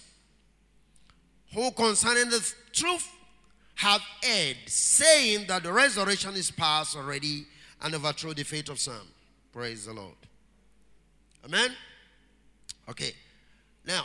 who 1.52 1.70
concerning 1.72 2.30
the 2.30 2.52
truth 2.72 3.06
have 3.74 4.00
erred, 4.22 4.56
saying 4.66 5.46
that 5.48 5.64
the 5.64 5.72
resurrection 5.72 6.34
is 6.34 6.50
past 6.50 6.96
already 6.96 7.44
and 7.82 7.94
overthrow 7.94 8.32
the 8.32 8.44
faith 8.44 8.70
of 8.70 8.78
some. 8.78 9.08
Praise 9.52 9.84
the 9.84 9.92
Lord. 9.92 10.14
Amen? 11.44 11.70
Okay. 12.88 13.12
Now, 13.84 14.04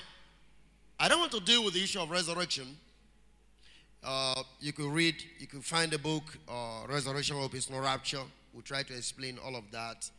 I 0.99 1.07
don't 1.07 1.19
want 1.19 1.31
to 1.33 1.39
deal 1.39 1.63
with 1.63 1.75
the 1.75 1.83
issue 1.83 1.99
of 1.99 2.09
resurrection. 2.09 2.65
Uh, 4.03 4.41
you 4.59 4.73
could 4.73 4.91
read, 4.91 5.15
you 5.39 5.47
could 5.47 5.63
find 5.63 5.91
the 5.91 5.99
book, 5.99 6.23
uh, 6.47 6.87
Resurrection 6.87 7.37
Hope 7.37 7.53
is 7.55 7.69
No 7.69 7.79
Rapture. 7.79 8.23
We'll 8.53 8.63
try 8.63 8.83
to 8.83 8.95
explain 8.95 9.37
all 9.43 9.55
of 9.55 9.69
that. 9.71 10.09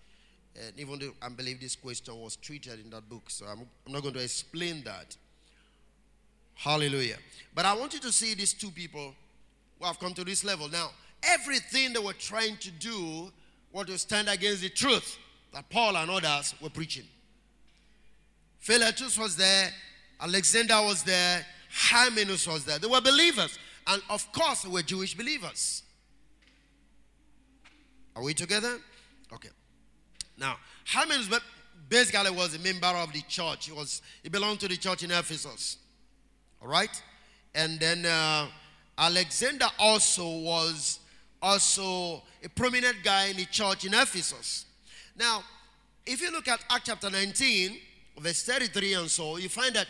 And 0.54 0.78
even 0.78 0.98
though 0.98 1.12
I 1.22 1.28
believe 1.28 1.61
this 1.61 1.76
question 1.76 2.14
was 2.20 2.37
treated 2.37 2.81
in 2.81 2.90
that 2.90 3.09
book, 3.09 3.31
so 3.31 3.46
I'm, 3.46 3.61
I'm 3.87 3.92
not 3.92 4.02
going 4.02 4.14
to 4.14 4.22
explain 4.22 4.83
that. 4.85 5.16
Hallelujah. 6.54 7.16
But 7.54 7.64
I 7.64 7.74
want 7.74 7.94
you 7.94 8.00
to 8.00 8.12
see 8.12 8.35
these 8.35 8.52
two 8.52 8.70
people 8.70 9.14
who 9.78 9.87
have 9.87 9.98
come 9.98 10.14
to 10.14 10.24
this 10.24 10.44
level. 10.44 10.68
Now, 10.68 10.90
everything 11.22 11.92
they 11.92 12.00
were 12.00 12.12
trying 12.12 12.57
to 12.59 12.70
do 12.70 13.33
was 13.72 13.87
to 13.87 13.98
stand 13.98 14.28
against 14.28 14.62
the 14.62 14.68
truth 14.68 15.18
that 15.52 15.68
Paul 15.70 15.96
and 15.96 16.11
others 16.11 16.54
were 16.61 16.70
preaching. 16.70 17.04
Philetus 18.58 19.18
was 19.18 19.37
there, 19.37 19.70
Alexander 20.20 20.80
was 20.82 21.02
there, 21.02 21.44
Hymenaeus 21.70 22.46
was 22.46 22.64
there. 22.64 22.78
They 22.78 22.87
were 22.87 23.00
believers. 23.00 23.58
And 23.87 24.02
of 24.11 24.30
course, 24.32 24.62
they 24.62 24.68
were 24.68 24.82
Jewish 24.82 25.14
believers. 25.16 25.82
Are 28.16 28.22
we 28.22 28.34
together? 28.34 28.78
Okay. 29.32 29.48
Now, 30.37 30.56
Hymenaeus 30.84 31.28
basically 31.88 32.30
was 32.30 32.54
a 32.54 32.58
member 32.58 32.87
of 32.87 33.12
the 33.12 33.22
church. 33.22 33.66
He 33.66 33.72
was 33.72 34.02
he 34.22 34.28
belonged 34.28 34.61
to 34.61 34.68
the 34.68 34.76
church 34.76 35.02
in 35.02 35.11
Ephesus. 35.11 35.78
All 36.61 36.68
right? 36.68 37.02
And 37.54 37.78
then 37.78 38.04
uh, 38.04 38.48
Alexander 38.96 39.66
also 39.78 40.28
was 40.28 41.00
also 41.40 42.22
a 42.42 42.48
prominent 42.54 42.96
guy 43.04 43.26
in 43.26 43.37
the 43.37 43.46
church 43.46 43.84
in 43.84 43.94
Ephesus. 43.94 44.66
Now, 45.18 45.42
if 46.07 46.22
you 46.22 46.31
look 46.31 46.46
at 46.48 46.61
Act 46.70 46.87
chapter 46.87 47.11
19, 47.11 47.76
verse 48.18 48.42
33 48.44 48.94
and 48.94 49.11
so, 49.11 49.37
you 49.37 49.48
find 49.48 49.74
that 49.74 49.88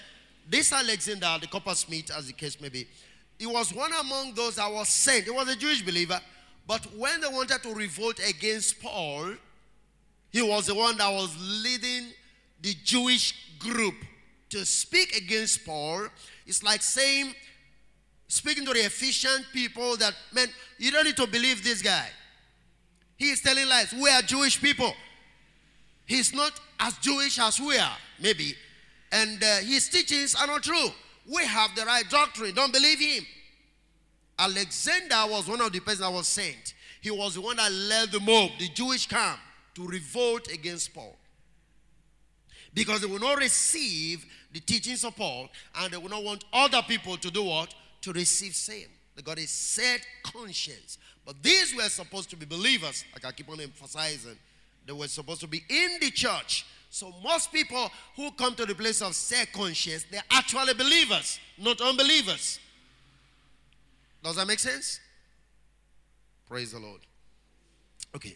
this 0.48 0.72
Alexander, 0.72 1.36
the 1.40 1.46
coppersmith, 1.46 2.10
as 2.16 2.26
the 2.26 2.32
case 2.32 2.58
may 2.60 2.70
be, 2.70 2.88
he 3.38 3.46
was 3.46 3.72
one 3.72 3.92
among 4.00 4.34
those 4.34 4.56
that 4.56 4.72
was 4.72 4.88
sent. 4.88 5.24
He 5.24 5.30
was 5.30 5.48
a 5.48 5.56
Jewish 5.56 5.82
believer. 5.82 6.20
But 6.66 6.84
when 6.96 7.20
they 7.20 7.28
wanted 7.28 7.62
to 7.62 7.74
revolt 7.74 8.20
against 8.26 8.80
Paul, 8.80 9.34
he 10.30 10.42
was 10.42 10.66
the 10.66 10.74
one 10.74 10.96
that 10.96 11.10
was 11.10 11.36
leading 11.62 12.08
the 12.60 12.74
Jewish 12.82 13.56
group 13.58 13.94
to 14.50 14.64
speak 14.64 15.14
against 15.14 15.64
Paul. 15.64 16.08
It's 16.46 16.62
like 16.62 16.82
saying, 16.82 17.34
speaking 18.26 18.64
to 18.64 18.72
the 18.72 18.80
Ephesian 18.80 19.44
people 19.52 19.96
that, 19.98 20.14
man, 20.32 20.48
you 20.78 20.90
don't 20.90 21.04
need 21.04 21.16
to 21.16 21.26
believe 21.26 21.62
this 21.62 21.82
guy. 21.82 22.08
He 23.16 23.30
is 23.30 23.40
telling 23.40 23.68
lies. 23.68 23.92
We 23.92 24.08
are 24.10 24.22
Jewish 24.22 24.60
people. 24.60 24.92
He's 26.08 26.34
not 26.34 26.58
as 26.80 26.96
Jewish 26.98 27.38
as 27.38 27.60
we 27.60 27.78
are, 27.78 27.96
maybe. 28.18 28.54
And 29.12 29.42
uh, 29.42 29.56
his 29.58 29.88
teachings 29.90 30.34
are 30.34 30.46
not 30.46 30.62
true. 30.62 30.88
We 31.30 31.44
have 31.44 31.76
the 31.76 31.84
right 31.84 32.08
doctrine. 32.08 32.54
Don't 32.54 32.72
believe 32.72 32.98
him. 32.98 33.24
Alexander 34.38 35.30
was 35.30 35.46
one 35.46 35.60
of 35.60 35.70
the 35.70 35.80
persons 35.80 36.00
that 36.00 36.12
was 36.12 36.26
sent. 36.26 36.74
He 37.02 37.10
was 37.10 37.34
the 37.34 37.42
one 37.42 37.56
that 37.56 37.70
led 37.70 38.10
the 38.10 38.20
mob, 38.20 38.52
the 38.58 38.68
Jewish 38.68 39.06
camp, 39.06 39.38
to 39.74 39.86
revolt 39.86 40.50
against 40.50 40.94
Paul. 40.94 41.14
Because 42.72 43.02
they 43.02 43.06
will 43.06 43.20
not 43.20 43.36
receive 43.36 44.24
the 44.52 44.60
teachings 44.60 45.04
of 45.04 45.14
Paul 45.14 45.50
and 45.78 45.92
they 45.92 45.98
will 45.98 46.08
not 46.08 46.24
want 46.24 46.44
other 46.54 46.80
people 46.88 47.18
to 47.18 47.30
do 47.30 47.44
what? 47.44 47.74
To 48.02 48.12
receive 48.12 48.54
same. 48.54 48.88
They 49.14 49.20
got 49.22 49.38
a 49.38 49.46
set 49.46 50.00
conscience. 50.22 50.96
But 51.26 51.42
these 51.42 51.74
were 51.76 51.82
supposed 51.82 52.30
to 52.30 52.36
be 52.36 52.46
believers, 52.46 53.04
like 53.12 53.26
I 53.26 53.32
keep 53.32 53.50
on 53.50 53.60
emphasizing. 53.60 54.38
They 54.88 54.94
were 54.94 55.06
supposed 55.06 55.42
to 55.42 55.46
be 55.46 55.62
in 55.68 55.98
the 56.00 56.10
church. 56.10 56.64
So 56.88 57.12
most 57.22 57.52
people 57.52 57.90
who 58.16 58.30
come 58.30 58.54
to 58.54 58.64
the 58.64 58.74
place 58.74 59.02
of 59.02 59.14
set 59.14 59.52
conscience, 59.52 60.06
they're 60.10 60.22
actually 60.30 60.72
believers, 60.72 61.38
not 61.58 61.78
unbelievers. 61.82 62.58
Does 64.24 64.36
that 64.36 64.46
make 64.46 64.58
sense? 64.58 64.98
Praise 66.48 66.72
the 66.72 66.78
Lord. 66.78 67.00
Okay. 68.16 68.34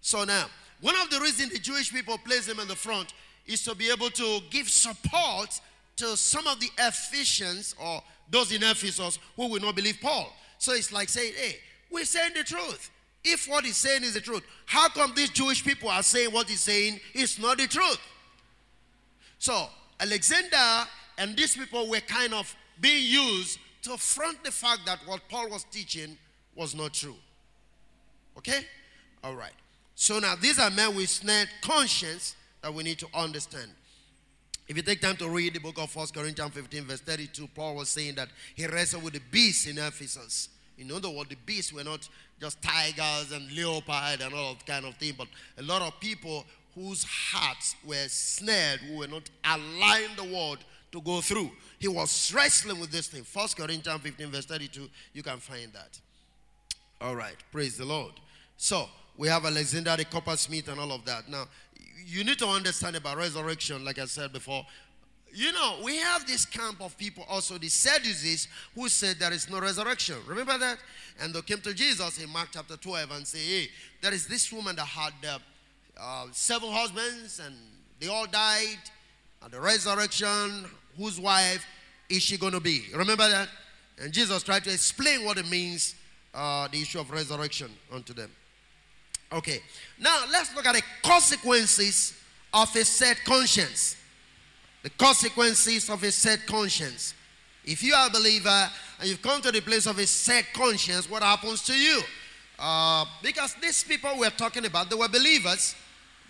So 0.00 0.22
now, 0.22 0.46
one 0.80 0.94
of 1.02 1.10
the 1.10 1.18
reasons 1.18 1.50
the 1.50 1.58
Jewish 1.58 1.92
people 1.92 2.18
place 2.18 2.46
him 2.46 2.60
in 2.60 2.68
the 2.68 2.76
front 2.76 3.12
is 3.44 3.64
to 3.64 3.74
be 3.74 3.90
able 3.90 4.10
to 4.10 4.38
give 4.50 4.68
support 4.68 5.60
to 5.96 6.16
some 6.16 6.46
of 6.46 6.60
the 6.60 6.68
Ephesians 6.78 7.74
or 7.82 8.00
those 8.30 8.52
in 8.52 8.62
Ephesus 8.62 9.18
who 9.34 9.48
will 9.48 9.60
not 9.60 9.74
believe 9.74 9.98
Paul. 10.00 10.32
So 10.58 10.72
it's 10.72 10.92
like 10.92 11.08
saying, 11.08 11.32
hey, 11.36 11.56
we're 11.90 12.04
saying 12.04 12.30
the 12.36 12.44
truth. 12.44 12.92
If 13.24 13.48
what 13.48 13.64
he's 13.64 13.76
saying 13.76 14.02
is 14.02 14.14
the 14.14 14.20
truth, 14.20 14.42
how 14.66 14.88
come 14.88 15.12
these 15.16 15.30
Jewish 15.30 15.64
people 15.64 15.88
are 15.88 16.02
saying 16.02 16.30
what 16.30 16.48
he's 16.48 16.60
saying 16.60 17.00
is 17.14 17.38
not 17.38 17.58
the 17.58 17.66
truth? 17.66 17.98
So 19.38 19.66
Alexander 19.98 20.88
and 21.18 21.36
these 21.36 21.56
people 21.56 21.88
were 21.88 22.00
kind 22.00 22.34
of 22.34 22.54
being 22.80 23.04
used 23.04 23.58
to 23.82 23.96
front 23.96 24.42
the 24.44 24.50
fact 24.50 24.80
that 24.86 24.98
what 25.06 25.20
Paul 25.28 25.50
was 25.50 25.64
teaching 25.64 26.16
was 26.54 26.74
not 26.74 26.92
true. 26.92 27.16
Okay? 28.38 28.60
All 29.22 29.34
right. 29.34 29.52
So 29.94 30.18
now 30.18 30.34
these 30.34 30.58
are 30.58 30.70
men 30.70 30.96
with 30.96 31.08
snared 31.08 31.48
conscience 31.62 32.36
that 32.62 32.72
we 32.72 32.82
need 32.82 32.98
to 32.98 33.06
understand. 33.14 33.70
If 34.66 34.76
you 34.76 34.82
take 34.82 35.00
time 35.00 35.16
to 35.16 35.28
read 35.28 35.54
the 35.54 35.60
book 35.60 35.78
of 35.78 35.94
1 35.94 36.06
Corinthians 36.14 36.52
15, 36.52 36.84
verse 36.84 37.00
32, 37.00 37.48
Paul 37.54 37.76
was 37.76 37.90
saying 37.90 38.14
that 38.14 38.28
he 38.54 38.66
wrestled 38.66 39.02
with 39.02 39.12
the 39.12 39.20
beast 39.30 39.66
in 39.66 39.76
Ephesus. 39.78 40.48
In 40.78 40.90
other 40.90 41.10
words, 41.10 41.28
the 41.28 41.36
beasts 41.46 41.72
were 41.72 41.84
not 41.84 42.08
just 42.40 42.60
tigers 42.62 43.32
and 43.32 43.50
leopard 43.52 44.20
and 44.20 44.34
all 44.34 44.54
that 44.54 44.66
kind 44.66 44.84
of 44.84 44.94
thing, 44.96 45.14
but 45.16 45.28
a 45.58 45.62
lot 45.62 45.82
of 45.82 45.98
people 46.00 46.44
whose 46.74 47.04
hearts 47.04 47.76
were 47.86 48.08
snared, 48.08 48.80
who 48.80 48.98
were 48.98 49.06
not 49.06 49.30
aligned 49.44 50.16
the 50.16 50.24
word 50.24 50.58
to 50.90 51.00
go 51.00 51.20
through. 51.20 51.50
He 51.78 51.88
was 51.88 52.32
wrestling 52.34 52.80
with 52.80 52.90
this 52.90 53.08
thing. 53.08 53.22
First 53.22 53.56
Corinthians 53.56 54.00
15, 54.02 54.30
verse 54.30 54.46
32, 54.46 54.88
you 55.12 55.22
can 55.22 55.38
find 55.38 55.72
that. 55.72 56.00
All 57.00 57.14
right, 57.14 57.36
praise 57.52 57.76
the 57.76 57.84
Lord. 57.84 58.12
So, 58.56 58.88
we 59.16 59.28
have 59.28 59.44
Alexander 59.44 59.96
the 59.96 60.04
coppersmith 60.04 60.68
and 60.68 60.80
all 60.80 60.92
of 60.92 61.04
that. 61.04 61.28
Now, 61.28 61.44
you 62.06 62.24
need 62.24 62.38
to 62.38 62.46
understand 62.46 62.96
about 62.96 63.16
resurrection, 63.16 63.84
like 63.84 63.98
I 63.98 64.06
said 64.06 64.32
before. 64.32 64.64
You 65.34 65.52
know, 65.52 65.78
we 65.82 65.96
have 65.96 66.26
this 66.26 66.46
camp 66.46 66.80
of 66.80 66.96
people 66.96 67.24
also, 67.28 67.58
the 67.58 67.68
Sadducees, 67.68 68.46
who 68.76 68.88
said 68.88 69.16
there 69.18 69.32
is 69.32 69.50
no 69.50 69.60
resurrection. 69.60 70.14
Remember 70.28 70.56
that? 70.58 70.78
And 71.20 71.34
they 71.34 71.42
came 71.42 71.58
to 71.62 71.74
Jesus 71.74 72.22
in 72.22 72.30
Mark 72.30 72.50
chapter 72.52 72.76
12 72.76 73.10
and 73.10 73.26
say, 73.26 73.38
hey, 73.38 73.68
there 74.00 74.14
is 74.14 74.28
this 74.28 74.52
woman 74.52 74.76
that 74.76 74.86
had 74.86 75.12
uh, 75.28 75.38
uh, 76.00 76.26
seven 76.30 76.70
husbands 76.70 77.40
and 77.44 77.56
they 77.98 78.06
all 78.06 78.26
died. 78.26 78.78
And 79.42 79.52
the 79.52 79.60
resurrection, 79.60 80.66
whose 80.96 81.18
wife 81.18 81.66
is 82.08 82.22
she 82.22 82.36
going 82.36 82.52
to 82.52 82.60
be? 82.60 82.84
Remember 82.94 83.28
that? 83.28 83.48
And 84.00 84.12
Jesus 84.12 84.44
tried 84.44 84.62
to 84.64 84.72
explain 84.72 85.24
what 85.24 85.36
it 85.36 85.50
means, 85.50 85.96
uh, 86.32 86.68
the 86.68 86.80
issue 86.80 87.00
of 87.00 87.10
resurrection 87.10 87.70
unto 87.92 88.12
them. 88.12 88.30
Okay. 89.32 89.58
Now 89.98 90.24
let's 90.30 90.54
look 90.54 90.66
at 90.66 90.76
the 90.76 90.82
consequences 91.02 92.14
of 92.52 92.74
a 92.76 92.84
set 92.84 93.18
conscience. 93.24 93.96
The 94.84 94.90
consequences 94.90 95.88
of 95.88 96.02
a 96.02 96.12
set 96.12 96.46
conscience. 96.46 97.14
If 97.64 97.82
you 97.82 97.94
are 97.94 98.08
a 98.08 98.10
believer 98.10 98.70
and 99.00 99.08
you've 99.08 99.22
come 99.22 99.40
to 99.40 99.50
the 99.50 99.62
place 99.62 99.86
of 99.86 99.98
a 99.98 100.06
set 100.06 100.52
conscience, 100.52 101.08
what 101.08 101.22
happens 101.22 101.62
to 101.62 101.72
you? 101.72 102.02
Uh, 102.58 103.06
because 103.22 103.54
these 103.62 103.82
people 103.82 104.10
we're 104.18 104.28
talking 104.28 104.66
about, 104.66 104.90
they 104.90 104.96
were 104.96 105.08
believers, 105.08 105.74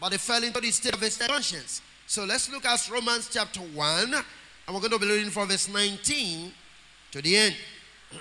but 0.00 0.10
they 0.10 0.18
fell 0.18 0.40
into 0.44 0.60
the 0.60 0.70
state 0.70 0.94
of 0.94 1.02
a 1.02 1.10
set 1.10 1.28
conscience. 1.28 1.82
So 2.06 2.24
let's 2.24 2.48
look 2.48 2.64
at 2.64 2.88
Romans 2.88 3.28
chapter 3.32 3.58
1, 3.58 4.14
and 4.14 4.24
we're 4.68 4.78
going 4.78 4.92
to 4.92 5.00
be 5.00 5.08
reading 5.08 5.30
from 5.30 5.48
verse 5.48 5.68
19 5.68 6.52
to 7.10 7.22
the 7.22 7.36
end. 7.36 7.56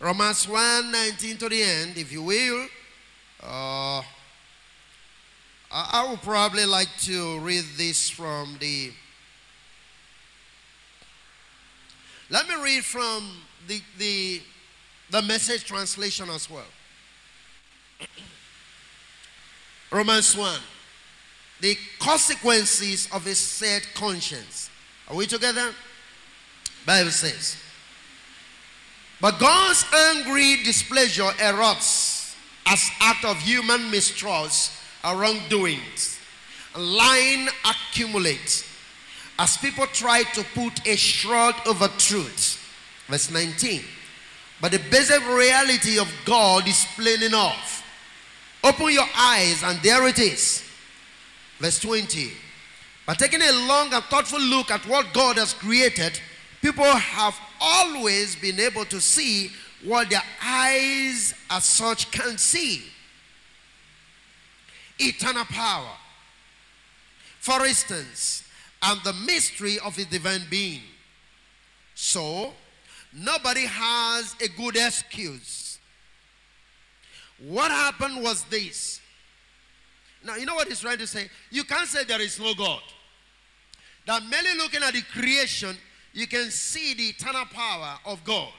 Romans 0.00 0.48
1 0.48 0.90
19 0.90 1.36
to 1.36 1.48
the 1.48 1.62
end, 1.62 1.96
if 1.96 2.10
you 2.10 2.24
will. 2.24 2.66
Uh, 3.40 4.02
I 5.74 6.06
would 6.10 6.20
probably 6.20 6.66
like 6.66 6.88
to 7.04 7.38
read 7.38 7.64
this 7.78 8.10
from 8.10 8.58
the. 8.60 8.92
Let 12.28 12.46
me 12.46 12.56
read 12.62 12.84
from 12.84 13.30
the, 13.66 13.80
the, 13.98 14.42
the 15.10 15.22
message 15.22 15.64
translation 15.64 16.28
as 16.28 16.50
well. 16.50 16.66
Romans 19.90 20.36
1. 20.36 20.60
The 21.62 21.76
consequences 21.98 23.08
of 23.12 23.26
a 23.26 23.34
set 23.34 23.88
conscience. 23.94 24.68
Are 25.08 25.16
we 25.16 25.26
together? 25.26 25.72
Bible 26.84 27.10
says. 27.10 27.56
But 29.22 29.38
God's 29.38 29.86
angry 30.10 30.56
displeasure 30.64 31.30
erupts 31.38 32.34
as 32.66 32.90
act 33.00 33.24
of 33.24 33.38
human 33.38 33.90
mistrust 33.90 34.72
and 35.04 35.20
wrongdoings. 35.20 36.18
Lying 36.76 37.48
accumulates 37.64 38.64
as 39.38 39.56
people 39.56 39.86
try 39.86 40.22
to 40.22 40.44
put 40.54 40.86
a 40.86 40.96
shroud 40.96 41.54
over 41.66 41.88
truth. 41.98 42.58
Verse 43.08 43.30
19. 43.30 43.82
But 44.60 44.72
the 44.72 44.80
basic 44.90 45.26
reality 45.28 45.98
of 45.98 46.08
God 46.24 46.68
is 46.68 46.86
plain 46.94 47.22
enough. 47.22 47.84
Open 48.64 48.92
your 48.92 49.08
eyes, 49.16 49.62
and 49.64 49.80
there 49.82 50.06
it 50.06 50.18
is. 50.18 50.62
Verse 51.58 51.80
20. 51.80 52.30
By 53.04 53.14
taking 53.14 53.42
a 53.42 53.52
long 53.66 53.92
and 53.92 54.04
thoughtful 54.04 54.40
look 54.40 54.70
at 54.70 54.86
what 54.86 55.12
God 55.12 55.36
has 55.36 55.52
created, 55.52 56.20
people 56.60 56.84
have 56.84 57.36
always 57.60 58.36
been 58.36 58.60
able 58.60 58.84
to 58.84 59.00
see 59.00 59.50
what 59.82 60.10
their 60.10 60.22
eyes 60.40 61.34
as 61.50 61.64
such 61.64 62.12
can 62.12 62.38
see 62.38 62.91
eternal 65.08 65.44
power. 65.44 65.92
For 67.40 67.64
instance, 67.66 68.44
and 68.82 69.00
the 69.04 69.12
mystery 69.12 69.78
of 69.84 69.98
a 69.98 70.04
divine 70.04 70.42
being. 70.50 70.82
So, 71.94 72.52
nobody 73.12 73.66
has 73.66 74.34
a 74.40 74.48
good 74.48 74.76
excuse. 74.76 75.78
What 77.38 77.70
happened 77.70 78.22
was 78.22 78.44
this. 78.44 79.00
Now, 80.24 80.36
you 80.36 80.46
know 80.46 80.54
what 80.54 80.68
he's 80.68 80.80
trying 80.80 80.98
to 80.98 81.06
say? 81.06 81.28
You 81.50 81.64
can't 81.64 81.88
say 81.88 82.04
there 82.04 82.20
is 82.20 82.38
no 82.38 82.54
God. 82.54 82.82
That 84.06 84.22
merely 84.24 84.56
looking 84.56 84.82
at 84.82 84.92
the 84.94 85.02
creation 85.02 85.76
you 86.12 86.26
can 86.26 86.50
see 86.50 86.94
the 86.94 87.04
eternal 87.04 87.46
power 87.46 87.98
of 88.04 88.22
God. 88.24 88.52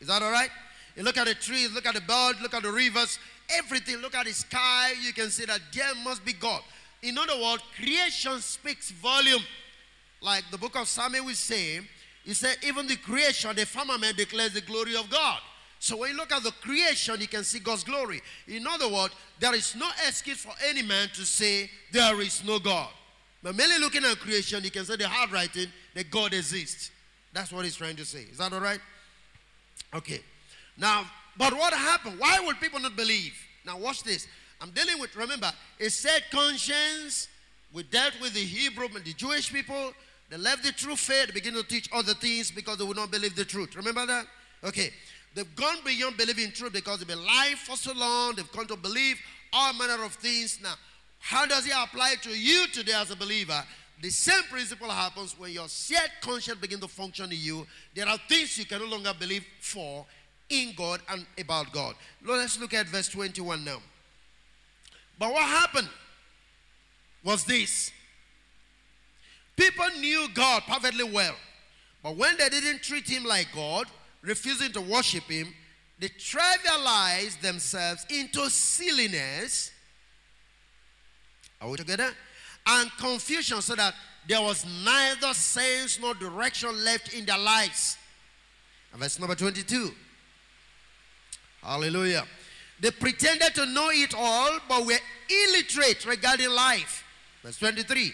Is 0.00 0.08
that 0.08 0.22
all 0.22 0.30
right? 0.30 0.50
You 0.94 1.02
look 1.02 1.18
at 1.18 1.26
the 1.26 1.34
trees, 1.34 1.72
look 1.72 1.86
at 1.86 1.94
the 1.94 2.00
birds, 2.00 2.40
look 2.40 2.54
at 2.54 2.62
the 2.62 2.70
rivers, 2.70 3.18
everything, 3.50 3.96
look 3.98 4.14
at 4.14 4.26
the 4.26 4.32
sky, 4.32 4.92
you 5.02 5.12
can 5.12 5.30
see 5.30 5.44
that 5.44 5.60
there 5.74 5.94
must 6.04 6.24
be 6.24 6.32
God. 6.32 6.62
In 7.02 7.18
other 7.18 7.40
words, 7.40 7.62
creation 7.76 8.40
speaks 8.40 8.90
volume. 8.90 9.42
Like 10.20 10.44
the 10.50 10.58
book 10.58 10.76
of 10.76 10.88
Samuel 10.88 11.26
will 11.26 11.34
say, 11.34 11.80
he 12.24 12.34
said, 12.34 12.56
even 12.66 12.86
the 12.86 12.96
creation, 12.96 13.54
the 13.54 13.66
firmament 13.66 14.16
declares 14.16 14.52
the 14.52 14.60
glory 14.60 14.96
of 14.96 15.08
God. 15.10 15.38
So 15.78 15.98
when 15.98 16.10
you 16.10 16.16
look 16.16 16.32
at 16.32 16.42
the 16.42 16.50
creation, 16.50 17.20
you 17.20 17.28
can 17.28 17.44
see 17.44 17.60
God's 17.60 17.84
glory. 17.84 18.20
In 18.48 18.66
other 18.66 18.88
words, 18.88 19.14
there 19.38 19.54
is 19.54 19.76
no 19.76 19.88
excuse 20.08 20.38
for 20.40 20.52
any 20.66 20.82
man 20.82 21.08
to 21.14 21.24
say 21.24 21.70
there 21.92 22.20
is 22.20 22.42
no 22.44 22.58
God. 22.58 22.88
But 23.42 23.54
merely 23.54 23.78
looking 23.78 24.04
at 24.04 24.18
creation, 24.18 24.64
you 24.64 24.70
can 24.70 24.84
say 24.84 24.96
the 24.96 25.06
hard 25.06 25.30
writing 25.30 25.68
that 25.94 26.10
God 26.10 26.34
exists. 26.34 26.90
That's 27.32 27.52
what 27.52 27.64
he's 27.64 27.76
trying 27.76 27.96
to 27.96 28.04
say. 28.04 28.22
Is 28.30 28.38
that 28.38 28.52
all 28.52 28.60
right? 28.60 28.80
Okay. 29.94 30.20
Now, 30.76 31.04
but 31.38 31.52
what 31.52 31.72
happened? 31.72 32.18
Why 32.18 32.40
would 32.44 32.60
people 32.60 32.80
not 32.80 32.96
believe? 32.96 33.34
Now, 33.64 33.78
watch 33.78 34.02
this. 34.02 34.26
I'm 34.60 34.70
dealing 34.70 34.98
with, 34.98 35.14
remember, 35.16 35.52
a 35.80 35.90
set 35.90 36.30
conscience. 36.30 37.28
We 37.72 37.82
dealt 37.82 38.14
with 38.20 38.34
the 38.34 38.40
Hebrew, 38.40 38.88
the 38.88 39.12
Jewish 39.12 39.52
people. 39.52 39.92
They 40.30 40.36
left 40.36 40.64
the 40.64 40.72
true 40.72 40.96
faith, 40.96 41.32
begin 41.34 41.54
to 41.54 41.62
teach 41.62 41.88
other 41.92 42.14
things 42.14 42.50
because 42.50 42.78
they 42.78 42.84
would 42.84 42.96
not 42.96 43.10
believe 43.10 43.36
the 43.36 43.44
truth. 43.44 43.76
Remember 43.76 44.06
that? 44.06 44.26
Okay. 44.64 44.90
They've 45.34 45.54
gone 45.54 45.76
beyond 45.84 46.16
believing 46.16 46.50
truth 46.50 46.72
because 46.72 46.98
they've 46.98 47.08
been 47.08 47.24
lying 47.24 47.56
for 47.56 47.76
so 47.76 47.92
long. 47.92 48.34
They've 48.34 48.50
come 48.50 48.66
to 48.68 48.76
believe 48.76 49.20
all 49.52 49.74
manner 49.74 50.02
of 50.02 50.14
things. 50.14 50.58
Now, 50.62 50.74
how 51.18 51.44
does 51.44 51.66
it 51.66 51.74
apply 51.76 52.14
to 52.22 52.30
you 52.30 52.66
today 52.68 52.94
as 52.94 53.10
a 53.10 53.16
believer? 53.16 53.62
The 54.00 54.10
same 54.10 54.42
principle 54.50 54.90
happens 54.90 55.38
when 55.38 55.52
your 55.52 55.68
shared 55.68 56.10
conscience 56.20 56.58
begins 56.58 56.80
to 56.82 56.88
function 56.88 57.26
in 57.26 57.38
you. 57.38 57.66
There 57.94 58.08
are 58.08 58.18
things 58.28 58.56
you 58.58 58.64
can 58.64 58.78
no 58.80 58.86
longer 58.86 59.12
believe 59.18 59.44
for 59.60 60.06
in 60.48 60.72
God 60.76 61.00
and 61.08 61.26
about 61.38 61.72
God. 61.72 61.94
Let's 62.24 62.58
look 62.60 62.74
at 62.74 62.86
verse 62.86 63.08
21 63.08 63.64
now. 63.64 63.78
But 65.18 65.32
what 65.32 65.42
happened 65.42 65.88
was 67.24 67.44
this 67.44 67.90
people 69.56 69.86
knew 69.98 70.28
God 70.34 70.62
perfectly 70.68 71.04
well, 71.04 71.34
but 72.02 72.16
when 72.16 72.36
they 72.36 72.48
didn't 72.48 72.82
treat 72.82 73.08
Him 73.08 73.24
like 73.24 73.48
God, 73.54 73.86
refusing 74.22 74.72
to 74.72 74.80
worship 74.80 75.24
Him, 75.24 75.52
they 75.98 76.08
trivialized 76.08 77.40
themselves 77.40 78.06
into 78.10 78.48
silliness. 78.50 79.70
Are 81.60 81.70
we 81.70 81.76
together? 81.76 82.10
And 82.66 82.90
confusion, 82.98 83.62
so 83.62 83.74
that 83.76 83.94
there 84.28 84.42
was 84.42 84.66
neither 84.84 85.32
sense 85.32 85.98
nor 86.00 86.14
direction 86.14 86.84
left 86.84 87.14
in 87.14 87.24
their 87.24 87.38
lives. 87.38 87.96
And 88.92 89.00
verse 89.00 89.18
number 89.18 89.34
22. 89.34 89.92
Hallelujah. 91.66 92.24
They 92.80 92.90
pretended 92.92 93.54
to 93.56 93.66
know 93.66 93.88
it 93.90 94.14
all, 94.16 94.58
but 94.68 94.86
were 94.86 94.98
illiterate 95.28 96.06
regarding 96.06 96.50
life. 96.50 97.04
Verse 97.42 97.58
23. 97.58 98.12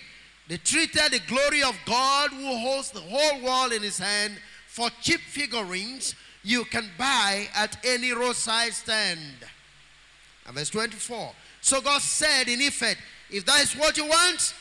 They 0.48 0.56
treated 0.56 1.12
the 1.12 1.20
glory 1.28 1.62
of 1.62 1.76
God 1.84 2.30
who 2.30 2.56
holds 2.56 2.90
the 2.90 3.00
whole 3.00 3.42
world 3.42 3.72
in 3.72 3.82
his 3.82 3.98
hand 3.98 4.38
for 4.66 4.88
cheap 5.02 5.20
figurines 5.20 6.14
you 6.42 6.64
can 6.64 6.88
buy 6.98 7.46
at 7.54 7.76
any 7.84 8.12
roadside 8.12 8.72
stand. 8.72 9.20
And 10.46 10.56
verse 10.56 10.70
24. 10.70 11.32
So 11.60 11.80
God 11.80 12.00
said, 12.00 12.48
in 12.48 12.60
effect, 12.60 13.00
if 13.30 13.44
that 13.46 13.62
is 13.62 13.74
what 13.74 13.96
you 13.96 14.06
want, 14.06 14.54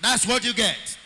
that's 0.00 0.26
what 0.26 0.44
you 0.44 0.54
get. 0.54 0.98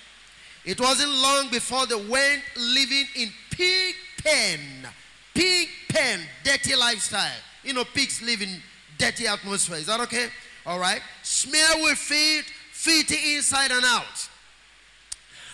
It 0.64 0.81
wasn't 0.81 1.11
long 1.11 1.49
before 1.51 1.87
they 1.87 1.95
went 1.95 2.43
living 2.57 3.07
in 3.16 3.31
pig 3.51 3.95
pen, 4.22 4.61
pig 5.41 5.68
pen, 5.88 6.20
dirty 6.45 6.76
lifestyle. 6.76 7.41
You 7.64 7.72
know, 7.72 7.84
pigs 7.84 8.20
live 8.22 8.43
in 8.43 8.62
dirty 8.99 9.26
atmosphere. 9.26 9.78
Is 9.78 9.86
that 9.86 10.01
okay? 10.01 10.26
All 10.66 10.78
right. 10.78 11.01
Smear 11.22 11.82
with 11.82 11.97
feet, 11.97 12.45
feet 12.72 13.11
inside 13.11 13.70
and 13.70 13.84
out. 13.84 14.28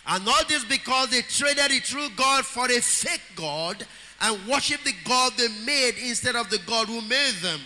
And 0.09 0.27
all 0.29 0.45
this 0.49 0.65
because 0.65 1.11
they 1.11 1.23
traded 1.23 1.71
the 1.71 1.81
true 1.81 2.09
God 2.17 2.45
for 2.45 2.67
a 2.67 2.81
fake 2.81 3.23
God 3.37 3.87
and 4.21 4.47
worship 4.49 4.83
the 4.83 4.95
God 5.05 5.33
they 5.37 5.49
made 5.65 5.95
instead 6.03 6.37
of 6.37 6.51
the 6.51 6.59
God 6.67 6.89
who 6.89 7.01
made 7.03 7.35
them. 7.43 7.61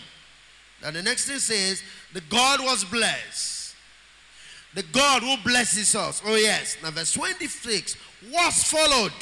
And 0.83 0.95
the 0.95 1.03
next 1.03 1.25
thing 1.25 1.39
says, 1.39 1.81
the 2.13 2.21
God 2.21 2.61
was 2.61 2.83
blessed. 2.83 3.75
The 4.73 4.83
God 4.83 5.21
who 5.21 5.35
blesses 5.43 5.95
us. 5.95 6.21
Oh, 6.25 6.35
yes. 6.35 6.77
Now, 6.81 6.91
verse 6.91 7.13
26 7.13 7.95
was 8.31 8.63
followed. 8.63 9.13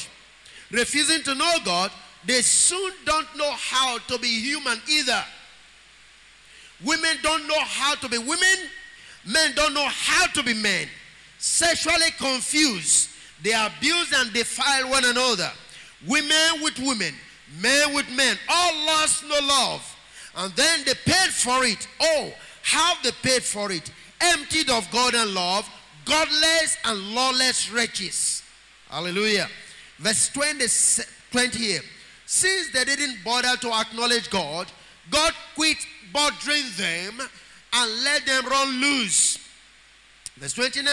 Refusing 0.72 1.24
to 1.24 1.36
know 1.36 1.58
God, 1.66 1.92
they 2.26 2.42
soon 2.42 2.92
don't 3.06 3.38
know 3.38 3.52
how 3.52 3.98
to 3.98 4.18
be 4.20 4.28
human 4.28 4.80
either. 4.90 5.24
Women 6.86 7.18
don't 7.22 7.48
know 7.48 7.60
how 7.60 7.96
to 7.96 8.10
be 8.10 8.18
women. 8.18 8.58
Men 9.26 9.54
don't 9.56 9.74
know 9.74 9.88
how 9.88 10.28
to 10.28 10.44
be 10.44 10.54
men. 10.54 10.88
Sexually 11.38 12.12
confused. 12.18 13.10
They 13.42 13.52
abuse 13.52 14.14
and 14.14 14.34
defile 14.34 14.90
one 14.90 15.06
another 15.06 15.52
women 16.08 16.62
with 16.62 16.80
women, 16.80 17.14
men 17.62 17.94
with 17.94 18.10
men, 18.12 18.38
all 18.48 18.86
lost 18.86 19.24
no 19.24 19.40
love. 19.40 19.96
And 20.38 20.54
then 20.54 20.82
they 20.86 20.94
paid 21.06 21.30
for 21.30 21.66
it. 21.66 21.88
Oh, 22.00 22.32
how 22.62 22.96
they 23.04 23.12
paid 23.24 23.44
for 23.44 23.72
it. 23.72 23.92
Emptied 24.22 24.70
of 24.70 24.90
God 24.92 25.14
and 25.16 25.34
love, 25.34 25.70
godless 26.06 26.78
and 26.86 27.14
lawless 27.14 27.72
wretches. 27.72 28.44
Hallelujah. 28.90 29.48
Verse 29.98 30.30
20, 30.30 30.66
28. 31.32 31.82
Since 32.32 32.72
they 32.74 32.86
didn't 32.86 33.24
bother 33.26 33.58
to 33.58 33.74
acknowledge 33.74 34.30
God, 34.30 34.68
God 35.10 35.34
quit 35.56 35.78
bothering 36.14 36.66
them 36.78 37.20
and 37.74 38.04
let 38.04 38.24
them 38.24 38.46
run 38.46 38.80
loose. 38.80 39.40
Verse 40.38 40.54
29. 40.54 40.86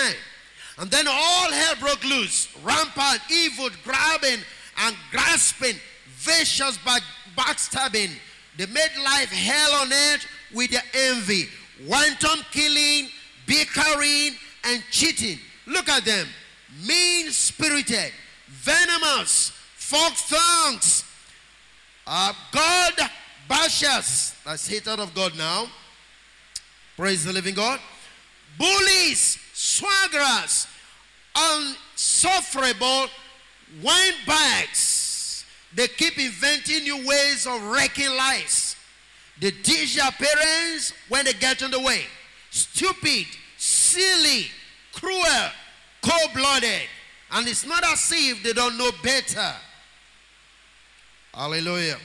And 0.78 0.90
then 0.90 1.06
all 1.06 1.52
hell 1.52 1.74
broke 1.78 2.02
loose. 2.04 2.48
Rampant, 2.64 3.20
evil, 3.30 3.68
grabbing, 3.84 4.40
and 4.78 4.96
grasping, 5.10 5.76
vicious 6.06 6.78
back, 6.78 7.02
backstabbing. 7.36 8.12
They 8.56 8.64
made 8.64 8.96
life 9.04 9.30
hell 9.30 9.82
on 9.82 9.92
earth 9.92 10.26
with 10.54 10.70
their 10.70 10.84
envy, 10.94 11.48
wanton 11.86 12.46
killing, 12.50 13.10
bickering, 13.46 14.36
and 14.64 14.82
cheating. 14.90 15.38
Look 15.66 15.90
at 15.90 16.06
them. 16.06 16.28
Mean 16.88 17.30
spirited, 17.30 18.12
venomous, 18.48 19.50
fork 19.76 20.14
tongues, 20.30 21.04
uh, 22.06 22.32
God 22.52 22.92
bashers. 23.48 24.34
That's 24.44 24.68
hated 24.68 25.00
of 25.00 25.14
God 25.14 25.36
now. 25.36 25.66
Praise 26.96 27.24
the 27.24 27.32
living 27.32 27.54
God. 27.54 27.80
Bullies, 28.58 29.38
swaggerers, 29.54 30.66
unsufferable 31.36 33.08
windbags. 33.82 35.44
They 35.74 35.88
keep 35.88 36.18
inventing 36.18 36.84
new 36.84 37.06
ways 37.06 37.46
of 37.46 37.62
wrecking 37.64 38.10
lives. 38.16 38.76
They 39.40 39.50
teach 39.50 39.96
their 39.96 40.10
parents 40.12 40.94
when 41.08 41.26
they 41.26 41.34
get 41.34 41.62
on 41.62 41.70
the 41.70 41.80
way. 41.80 42.04
Stupid, 42.50 43.26
silly, 43.58 44.46
cruel, 44.94 45.50
cold 46.00 46.32
blooded. 46.34 46.88
And 47.32 47.46
it's 47.46 47.66
not 47.66 47.84
as 47.84 48.10
if 48.14 48.42
they 48.42 48.54
don't 48.54 48.78
know 48.78 48.90
better. 49.02 49.52
Hallelujah. 51.36 51.98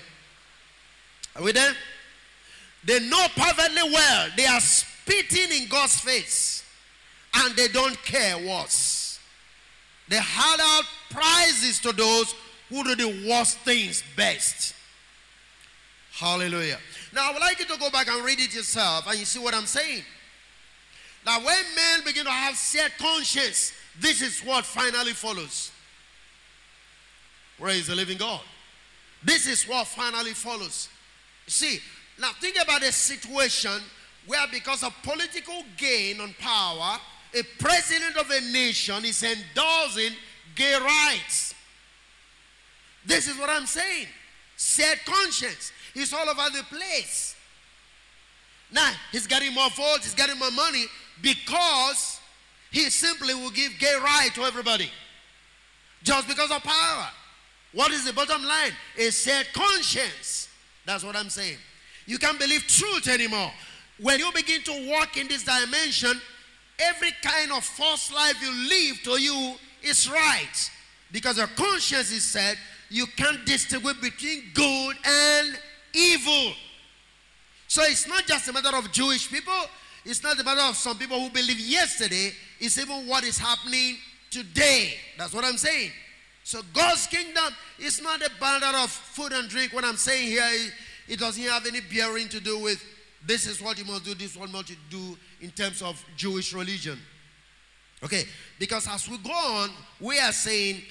Are 1.37 1.41
we 1.41 1.53
there? 1.53 1.71
They 2.83 2.99
know 2.99 3.27
perfectly 3.33 3.89
well. 3.89 4.27
They 4.35 4.45
are 4.45 4.59
spitting 4.59 5.61
in 5.61 5.69
God's 5.69 6.01
face. 6.01 6.65
And 7.33 7.55
they 7.55 7.69
don't 7.69 7.95
care 8.03 8.37
worse. 8.37 9.19
They 10.09 10.17
hand 10.17 10.61
out 10.61 10.83
prizes 11.09 11.79
to 11.79 11.93
those 11.93 12.35
who 12.67 12.83
do 12.83 12.95
the 12.95 13.29
worst 13.29 13.59
things 13.59 14.03
best. 14.17 14.75
Hallelujah. 16.11 16.77
Now, 17.13 17.29
I 17.29 17.31
would 17.33 17.39
like 17.39 17.57
you 17.59 17.65
to 17.65 17.77
go 17.79 17.89
back 17.89 18.09
and 18.09 18.25
read 18.25 18.39
it 18.39 18.53
yourself 18.53 19.07
and 19.07 19.17
you 19.17 19.23
see 19.23 19.39
what 19.39 19.53
I'm 19.53 19.65
saying. 19.65 20.03
Now, 21.25 21.37
when 21.37 21.57
men 21.75 22.03
begin 22.05 22.25
to 22.25 22.31
have 22.31 22.55
set 22.55 22.97
conscience, 22.97 23.71
this 23.97 24.21
is 24.21 24.41
what 24.41 24.65
finally 24.65 25.13
follows. 25.13 25.71
Praise 27.57 27.87
the 27.87 27.95
living 27.95 28.17
God. 28.17 28.41
This 29.23 29.47
is 29.47 29.67
what 29.67 29.87
finally 29.87 30.31
follows. 30.31 30.89
See, 31.47 31.79
now 32.19 32.31
think 32.39 32.57
about 32.61 32.83
a 32.83 32.91
situation 32.91 33.81
where, 34.27 34.45
because 34.51 34.83
of 34.83 34.93
political 35.03 35.63
gain 35.77 36.19
on 36.21 36.33
power, 36.39 36.97
a 37.33 37.43
president 37.59 38.17
of 38.17 38.29
a 38.29 38.41
nation 38.51 39.05
is 39.05 39.23
endorsing 39.23 40.15
gay 40.55 40.77
rights. 40.79 41.53
This 43.05 43.27
is 43.27 43.37
what 43.37 43.49
I'm 43.49 43.65
saying. 43.65 44.07
Said 44.57 44.99
conscience. 45.05 45.71
He's 45.93 46.13
all 46.13 46.29
over 46.29 46.49
the 46.55 46.63
place. 46.63 47.35
Now, 48.71 48.91
he's 49.11 49.27
getting 49.27 49.53
more 49.53 49.69
votes, 49.71 50.05
he's 50.05 50.13
getting 50.13 50.39
more 50.39 50.51
money 50.51 50.85
because 51.21 52.19
he 52.71 52.89
simply 52.89 53.33
will 53.33 53.51
give 53.51 53.77
gay 53.79 53.95
right 54.01 54.29
to 54.35 54.43
everybody. 54.43 54.89
Just 56.03 56.27
because 56.27 56.51
of 56.51 56.63
power. 56.63 57.07
What 57.73 57.91
is 57.91 58.05
the 58.05 58.13
bottom 58.13 58.43
line? 58.43 58.71
A 58.97 59.11
said 59.11 59.47
conscience. 59.53 60.49
That's 60.85 61.03
what 61.03 61.15
I'm 61.15 61.29
saying. 61.29 61.57
You 62.05 62.17
can't 62.17 62.39
believe 62.39 62.63
truth 62.67 63.07
anymore. 63.07 63.51
When 63.99 64.19
you 64.19 64.31
begin 64.33 64.61
to 64.63 64.89
walk 64.89 65.17
in 65.17 65.27
this 65.27 65.43
dimension, 65.43 66.19
every 66.79 67.11
kind 67.21 67.51
of 67.51 67.63
false 67.63 68.11
life 68.11 68.35
you 68.41 68.51
live 68.69 69.01
to 69.03 69.21
you 69.21 69.55
is 69.83 70.09
right. 70.09 70.71
Because 71.11 71.37
your 71.37 71.47
conscience 71.47 72.11
is 72.11 72.23
said 72.23 72.57
you 72.89 73.05
can't 73.15 73.45
distinguish 73.45 73.97
between 74.01 74.43
good 74.53 74.95
and 75.05 75.57
evil. 75.93 76.53
So 77.67 77.83
it's 77.83 78.07
not 78.07 78.25
just 78.25 78.49
a 78.49 78.53
matter 78.53 78.75
of 78.75 78.91
Jewish 78.91 79.31
people, 79.31 79.53
it's 80.03 80.23
not 80.23 80.39
a 80.39 80.43
matter 80.43 80.61
of 80.61 80.75
some 80.75 80.97
people 80.97 81.21
who 81.21 81.29
believe 81.29 81.59
yesterday, 81.59 82.31
it's 82.59 82.77
even 82.77 83.07
what 83.07 83.23
is 83.23 83.37
happening 83.37 83.97
today. 84.29 84.95
That's 85.17 85.33
what 85.33 85.45
I'm 85.45 85.57
saying. 85.57 85.91
So 86.43 86.61
God's 86.73 87.07
kingdom 87.07 87.53
is 87.79 88.01
not 88.01 88.21
a 88.21 88.29
matter 88.39 88.77
of 88.77 88.89
food 88.89 89.31
and 89.31 89.47
drink. 89.47 89.73
What 89.73 89.85
I'm 89.85 89.97
saying 89.97 90.27
here, 90.27 90.49
it, 91.07 91.19
doesn't 91.19 91.41
have 91.43 91.65
any 91.65 91.81
bearing 91.81 92.27
to 92.29 92.39
do 92.39 92.59
with 92.59 92.83
this 93.25 93.45
is 93.45 93.61
what 93.61 93.77
you 93.77 93.85
must 93.85 94.05
do, 94.05 94.15
this 94.15 94.31
is 94.31 94.37
what 94.37 94.49
you 94.49 94.53
must 94.53 94.73
do 94.89 95.17
in 95.39 95.51
terms 95.51 95.81
of 95.81 96.03
Jewish 96.15 96.53
religion. 96.53 96.97
Okay, 98.03 98.23
because 98.57 98.87
as 98.87 99.07
we 99.07 99.17
go 99.17 99.31
on, 99.31 99.69
we 99.99 100.17
are 100.19 100.31
saying 100.31 100.81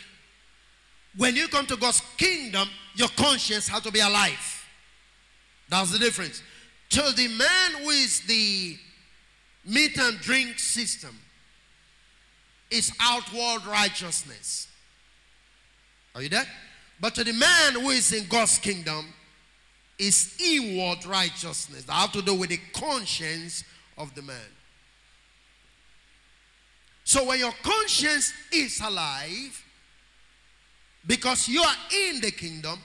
when 1.16 1.34
you 1.34 1.48
come 1.48 1.66
to 1.66 1.76
God's 1.76 2.03
kingdom, 2.16 2.68
your 2.94 3.09
conscience 3.09 3.66
has 3.68 3.82
to 3.82 3.90
be 3.90 4.01
alive. 4.01 4.68
That's 5.68 5.90
the 5.90 5.98
difference. 5.98 6.42
To 6.90 7.03
the 7.16 7.28
man 7.28 7.88
is 7.88 8.20
the 8.22 8.76
meat 9.64 9.98
and 9.98 10.18
drink 10.20 10.59
system 10.59 11.16
is 12.70 12.92
outward 13.01 13.66
righteousness. 13.66 14.68
Are 16.14 16.22
you 16.22 16.28
there? 16.28 16.46
But 17.00 17.14
to 17.14 17.24
the 17.24 17.32
man 17.32 17.74
who 17.74 17.90
is 17.90 18.12
in 18.12 18.26
God's 18.28 18.58
kingdom 18.58 19.06
is 19.98 20.34
inward 20.40 21.04
righteousness. 21.06 21.84
That 21.84 21.92
have 21.92 22.12
to 22.12 22.22
do 22.22 22.34
with 22.34 22.50
the 22.50 22.61
conscience 22.72 23.64
of 23.96 24.14
the 24.14 24.22
man. 24.22 24.36
So 27.04 27.24
when 27.24 27.38
your 27.38 27.52
conscience 27.62 28.32
is 28.52 28.80
alive, 28.80 29.64
because 31.06 31.48
you 31.48 31.62
are 31.62 31.76
in 32.08 32.20
the 32.20 32.30
kingdom, 32.30 32.78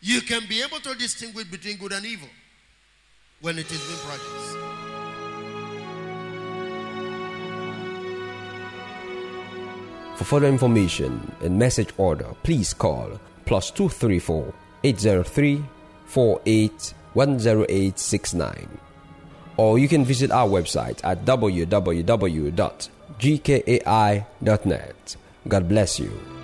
you 0.00 0.20
can 0.20 0.46
be 0.48 0.62
able 0.62 0.78
to 0.80 0.94
distinguish 0.94 1.44
between 1.44 1.76
good 1.76 1.92
and 1.92 2.06
evil 2.06 2.28
when 3.40 3.58
it 3.58 3.70
is 3.70 3.84
being 3.84 3.98
practiced. 4.00 4.85
For 10.16 10.24
further 10.24 10.48
information 10.48 11.30
and 11.40 11.58
message 11.58 11.90
order, 11.98 12.32
please 12.42 12.72
call 12.72 13.20
plus 13.44 13.70
234 13.70 14.52
803 14.82 15.62
48 16.06 16.94
Or 19.56 19.78
you 19.78 19.88
can 19.88 20.04
visit 20.04 20.30
our 20.30 20.48
website 20.48 21.00
at 21.04 21.24
www.gkai.net. 21.24 22.56
God 25.48 25.68
bless 25.68 26.00
you. 26.00 26.35